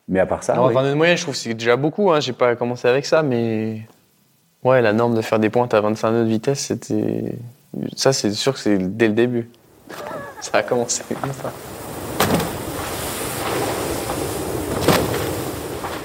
Mais 0.08 0.20
à 0.20 0.26
part 0.26 0.42
ça, 0.42 0.52
Alors, 0.52 0.66
oui. 0.66 0.74
20 0.74 0.82
nœuds 0.82 0.90
de 0.90 0.94
moyenne, 0.94 1.16
je 1.16 1.22
trouve 1.22 1.34
que 1.34 1.40
c'est 1.40 1.54
déjà 1.54 1.76
beaucoup. 1.76 2.10
Hein. 2.10 2.20
J'ai 2.20 2.32
pas 2.32 2.56
commencé 2.56 2.88
avec 2.88 3.06
ça, 3.06 3.22
mais. 3.22 3.82
Ouais, 4.62 4.80
la 4.80 4.92
norme 4.92 5.14
de 5.14 5.22
faire 5.22 5.38
des 5.38 5.50
pointes 5.50 5.74
à 5.74 5.80
25 5.80 6.10
nœuds 6.10 6.24
de 6.24 6.28
vitesse, 6.28 6.60
c'était. 6.60 7.36
Ça, 7.96 8.12
c'est 8.12 8.30
sûr 8.32 8.52
que 8.52 8.58
c'est 8.58 8.78
dès 8.78 9.08
le 9.08 9.14
début. 9.14 9.48
ça 10.40 10.58
a 10.58 10.62
commencé 10.62 11.02
comme 11.20 11.32
ça. 11.32 11.52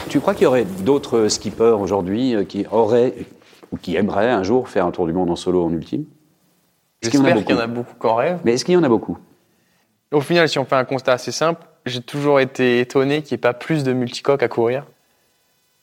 Tu 0.09 0.19
crois 0.19 0.33
qu'il 0.33 0.43
y 0.43 0.47
aurait 0.47 0.65
d'autres 0.65 1.27
skippers 1.27 1.79
aujourd'hui 1.79 2.35
euh, 2.35 2.43
qui 2.43 2.65
auraient 2.71 3.13
ou 3.71 3.77
qui 3.77 3.95
aimeraient 3.95 4.31
un 4.31 4.41
jour 4.41 4.67
faire 4.67 4.87
un 4.87 4.91
tour 4.91 5.05
du 5.05 5.13
monde 5.13 5.29
en 5.29 5.35
solo 5.35 5.63
en 5.63 5.71
ultime? 5.71 6.05
Est-ce 7.01 7.11
qu'il 7.11 7.19
y 7.19 7.23
en 7.23 7.25
a 7.27 7.35
J'espère 7.35 7.45
qu'il 7.45 7.55
y 7.55 7.59
en 7.59 7.67
beaucoup 7.67 7.79
a 7.79 7.83
beaucoup 7.83 7.99
qui 7.99 8.07
en 8.07 8.15
rêvent. 8.15 8.39
Mais 8.43 8.53
est-ce 8.53 8.65
qu'il 8.65 8.73
y 8.73 8.77
en 8.77 8.83
a 8.83 8.89
beaucoup? 8.89 9.19
Au 10.11 10.21
final, 10.21 10.49
si 10.49 10.57
on 10.57 10.65
fait 10.65 10.75
un 10.75 10.85
constat 10.85 11.13
assez 11.13 11.31
simple, 11.31 11.63
j'ai 11.89 12.01
toujours 12.01 12.39
été 12.39 12.79
étonné 12.79 13.21
qu'il 13.21 13.35
n'y 13.35 13.39
ait 13.39 13.41
pas 13.41 13.53
plus 13.53 13.83
de 13.83 13.93
multicoques 13.93 14.43
à 14.43 14.47
courir. 14.47 14.85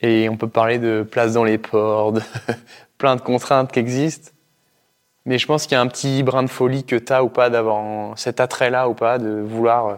Et 0.01 0.29
on 0.29 0.37
peut 0.37 0.49
parler 0.49 0.79
de 0.79 1.03
place 1.09 1.33
dans 1.35 1.45
les 1.45 1.59
ports, 1.59 2.13
de 2.13 2.21
plein 2.99 3.17
de 3.17 3.21
contraintes 3.21 3.73
qui 3.73 3.79
existent. 3.79 4.31
Mais 5.25 5.39
je 5.39 5.47
pense 5.47 5.65
qu'il 5.67 5.73
y 5.73 5.79
a 5.79 5.81
un 5.81 5.87
petit 5.89 6.23
brin 6.23 6.43
de 6.43 6.49
folie 6.49 6.85
que 6.85 6.97
tu 6.97 7.13
as 7.13 7.25
ou 7.25 7.29
pas 7.29 7.51
d'avoir 7.51 8.17
cet 8.19 8.41
attrait-là 8.41 8.89
ou 8.89 8.95
pas, 8.95 9.19
de 9.19 9.41
vouloir. 9.41 9.87
euh, 9.89 9.95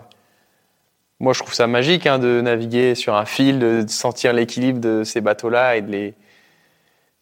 Moi, 1.21 1.33
je 1.33 1.41
trouve 1.41 1.53
ça 1.55 1.67
magique 1.67 2.07
hein, 2.07 2.19
de 2.19 2.41
naviguer 2.41 2.95
sur 2.95 3.15
un 3.15 3.25
fil, 3.27 3.59
de 3.59 3.85
sentir 3.89 4.33
l'équilibre 4.33 4.81
de 4.81 5.05
ces 5.05 5.21
bateaux-là 5.21 5.77
et 5.77 5.83
de 5.83 5.91
les. 5.91 6.15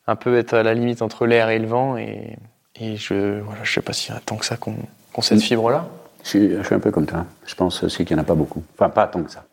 un 0.06 0.16
peu 0.16 0.38
être 0.38 0.54
à 0.54 0.62
la 0.62 0.74
limite 0.74 1.02
entre 1.02 1.26
l'air 1.26 1.48
et 1.50 1.58
le 1.58 1.66
vent. 1.66 1.96
Et, 1.96 2.36
et 2.76 2.96
je 2.96 3.40
voilà, 3.40 3.64
je 3.64 3.72
sais 3.72 3.82
pas 3.82 3.92
s'il 3.92 4.14
y 4.14 4.16
a 4.16 4.20
tant 4.20 4.36
que 4.36 4.44
ça 4.44 4.56
qu'on 4.56 4.76
qu'on 5.12 5.22
cette 5.22 5.40
fibre-là. 5.40 5.88
Je 6.26 6.30
suis, 6.30 6.50
je 6.56 6.62
suis 6.62 6.74
un 6.74 6.80
peu 6.80 6.90
comme 6.90 7.06
toi. 7.06 7.24
Je 7.46 7.54
pense 7.54 7.82
aussi 7.84 8.04
qu'il 8.04 8.16
n'y 8.16 8.20
en 8.20 8.24
a 8.24 8.26
pas 8.26 8.34
beaucoup. 8.34 8.62
Enfin, 8.74 8.88
pas 8.90 9.06
tant 9.06 9.22
que 9.22 9.30
ça. 9.30 9.44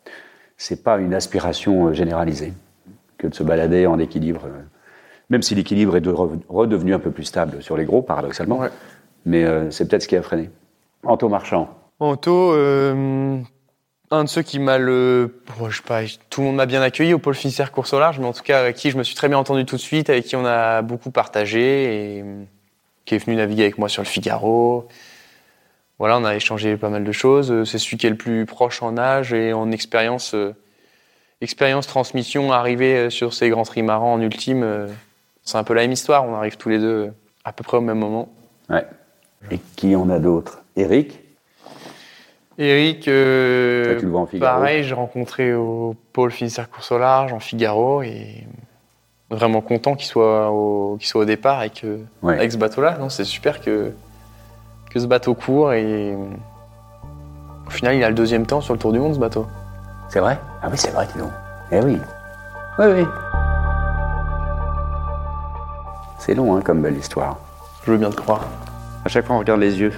C'est 0.56 0.82
pas 0.82 0.98
une 0.98 1.14
aspiration 1.14 1.86
euh, 1.88 1.92
généralisée 1.94 2.52
que 3.18 3.28
de 3.28 3.34
se 3.34 3.42
balader 3.44 3.86
en 3.86 3.98
équilibre. 4.00 4.42
euh, 4.46 4.60
Même 5.30 5.42
si 5.42 5.54
l'équilibre 5.54 5.96
est 5.96 6.00
de- 6.00 6.10
redevenu 6.48 6.92
un 6.94 6.98
peu 6.98 7.10
plus 7.12 7.24
stable 7.24 7.62
sur 7.62 7.76
les 7.76 7.84
gros, 7.84 8.02
paradoxalement. 8.02 8.58
Ouais. 8.58 8.70
Mais 9.24 9.44
euh, 9.44 9.70
c'est 9.70 9.86
peut-être 9.88 10.02
ce 10.02 10.08
qui 10.08 10.16
a 10.16 10.22
freiné. 10.22 10.50
Anto 11.04 11.28
Marchand. 11.28 11.68
Anto, 12.00 12.52
euh, 12.52 13.38
un 14.10 14.24
de 14.24 14.28
ceux 14.28 14.42
qui 14.42 14.58
m'a 14.58 14.78
le. 14.78 15.40
bon, 15.58 15.70
je 15.70 15.76
sais 15.78 15.82
pas, 15.86 16.00
tout 16.28 16.40
le 16.40 16.48
monde 16.48 16.56
m'a 16.56 16.66
bien 16.66 16.82
accueilli 16.82 17.14
au 17.14 17.18
Pôle 17.18 17.34
Finistère 17.34 17.70
Course 17.72 17.92
au 17.92 18.00
Large, 18.00 18.18
mais 18.18 18.26
en 18.26 18.32
tout 18.32 18.42
cas 18.42 18.58
avec 18.60 18.74
qui 18.76 18.90
je 18.90 18.98
me 18.98 19.02
suis 19.04 19.14
très 19.14 19.28
bien 19.28 19.38
entendu 19.38 19.64
tout 19.64 19.76
de 19.76 19.80
suite, 19.80 20.10
avec 20.10 20.24
qui 20.24 20.34
on 20.36 20.44
a 20.44 20.82
beaucoup 20.82 21.10
partagé 21.10 22.18
et 22.18 22.24
qui 23.04 23.14
est 23.14 23.18
venu 23.24 23.36
naviguer 23.36 23.62
avec 23.62 23.78
moi 23.78 23.88
sur 23.88 24.02
le 24.02 24.08
Figaro. 24.08 24.88
Voilà, 26.04 26.18
on 26.18 26.24
a 26.26 26.34
échangé 26.36 26.76
pas 26.76 26.90
mal 26.90 27.02
de 27.02 27.12
choses. 27.12 27.50
Euh, 27.50 27.64
C'est 27.64 27.78
celui 27.78 27.96
qui 27.96 28.06
est 28.06 28.10
le 28.10 28.16
plus 28.16 28.44
proche 28.44 28.82
en 28.82 28.98
âge 28.98 29.32
et 29.32 29.54
en 29.54 29.70
expérience. 29.70 30.34
euh, 30.34 30.52
expérience, 31.40 31.86
transmission, 31.86 32.52
arriver 32.52 32.94
euh, 32.94 33.08
sur 33.10 33.32
ces 33.32 33.48
grands 33.48 33.62
trimarans 33.62 34.12
en 34.12 34.20
ultime. 34.20 34.62
euh, 34.64 34.86
C'est 35.44 35.56
un 35.56 35.64
peu 35.64 35.72
la 35.72 35.80
même 35.80 35.92
histoire. 35.92 36.26
On 36.28 36.34
arrive 36.34 36.58
tous 36.58 36.68
les 36.68 36.78
deux 36.78 37.10
à 37.42 37.52
peu 37.54 37.64
près 37.64 37.78
au 37.78 37.80
même 37.80 37.96
moment. 38.00 38.28
Ouais. 38.68 38.84
Et 39.50 39.58
qui 39.76 39.96
en 39.96 40.10
a 40.10 40.18
d'autres? 40.18 40.60
Eric? 40.76 41.20
Eric, 42.58 43.08
euh, 43.08 43.94
Ça, 43.94 43.98
tu 44.00 44.04
le 44.04 44.10
vois 44.10 44.20
en 44.20 44.26
Figaro. 44.26 44.58
pareil, 44.58 44.84
j'ai 44.84 44.92
rencontré 44.94 45.54
au 45.54 45.96
pôle 46.12 46.32
Finistère 46.32 46.68
Course 46.68 46.92
au 46.92 46.98
large 46.98 47.32
en 47.32 47.40
Figaro 47.40 48.02
et 48.02 48.44
vraiment 49.30 49.62
content 49.62 49.94
qu'il 49.94 50.06
soit 50.06 50.50
au, 50.50 50.98
soit 51.00 51.22
au 51.22 51.24
départ 51.24 51.60
avec, 51.60 51.82
Ouais. 52.22 52.34
avec 52.34 52.52
ce 52.52 52.58
bateau-là. 52.58 52.98
C'est 53.08 53.24
super 53.24 53.62
que, 53.62 53.92
que 54.94 55.00
ce 55.00 55.06
bateau 55.06 55.34
court 55.34 55.72
et 55.72 56.16
au 57.66 57.70
final, 57.70 57.96
il 57.96 58.04
a 58.04 58.08
le 58.08 58.14
deuxième 58.14 58.46
temps 58.46 58.60
sur 58.60 58.74
le 58.74 58.78
Tour 58.78 58.92
du 58.92 59.00
Monde, 59.00 59.14
ce 59.14 59.18
bateau. 59.18 59.46
C'est 60.08 60.20
vrai? 60.20 60.38
Ah 60.62 60.68
oui, 60.70 60.76
c'est 60.76 60.92
vrai, 60.92 61.08
dis 61.12 61.18
donc. 61.18 61.32
Eh 61.72 61.80
oui. 61.80 61.98
Oui, 62.78 62.84
oui. 62.94 63.06
C'est 66.18 66.34
long, 66.34 66.56
hein, 66.56 66.60
comme 66.62 66.80
belle 66.80 66.96
histoire. 66.96 67.38
Je 67.84 67.90
veux 67.90 67.98
bien 67.98 68.10
te 68.10 68.16
croire. 68.16 68.44
À 69.04 69.08
chaque 69.08 69.26
fois, 69.26 69.34
on 69.34 69.40
regarde 69.40 69.60
les 69.60 69.80
yeux. 69.80 69.92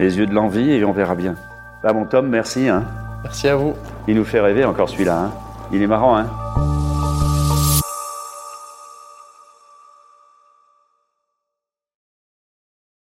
Les 0.00 0.18
yeux 0.18 0.26
de 0.26 0.34
l'envie 0.34 0.72
et 0.72 0.84
on 0.84 0.92
verra 0.92 1.14
bien. 1.14 1.36
Bah, 1.84 1.92
mon 1.92 2.04
Tom, 2.04 2.26
merci. 2.26 2.68
Hein. 2.68 2.82
Merci 3.22 3.48
à 3.48 3.54
vous. 3.54 3.74
Il 4.08 4.16
nous 4.16 4.24
fait 4.24 4.40
rêver 4.40 4.64
encore 4.64 4.88
celui-là. 4.88 5.18
Hein. 5.18 5.30
Il 5.72 5.82
est 5.82 5.86
marrant, 5.86 6.16
hein 6.16 6.26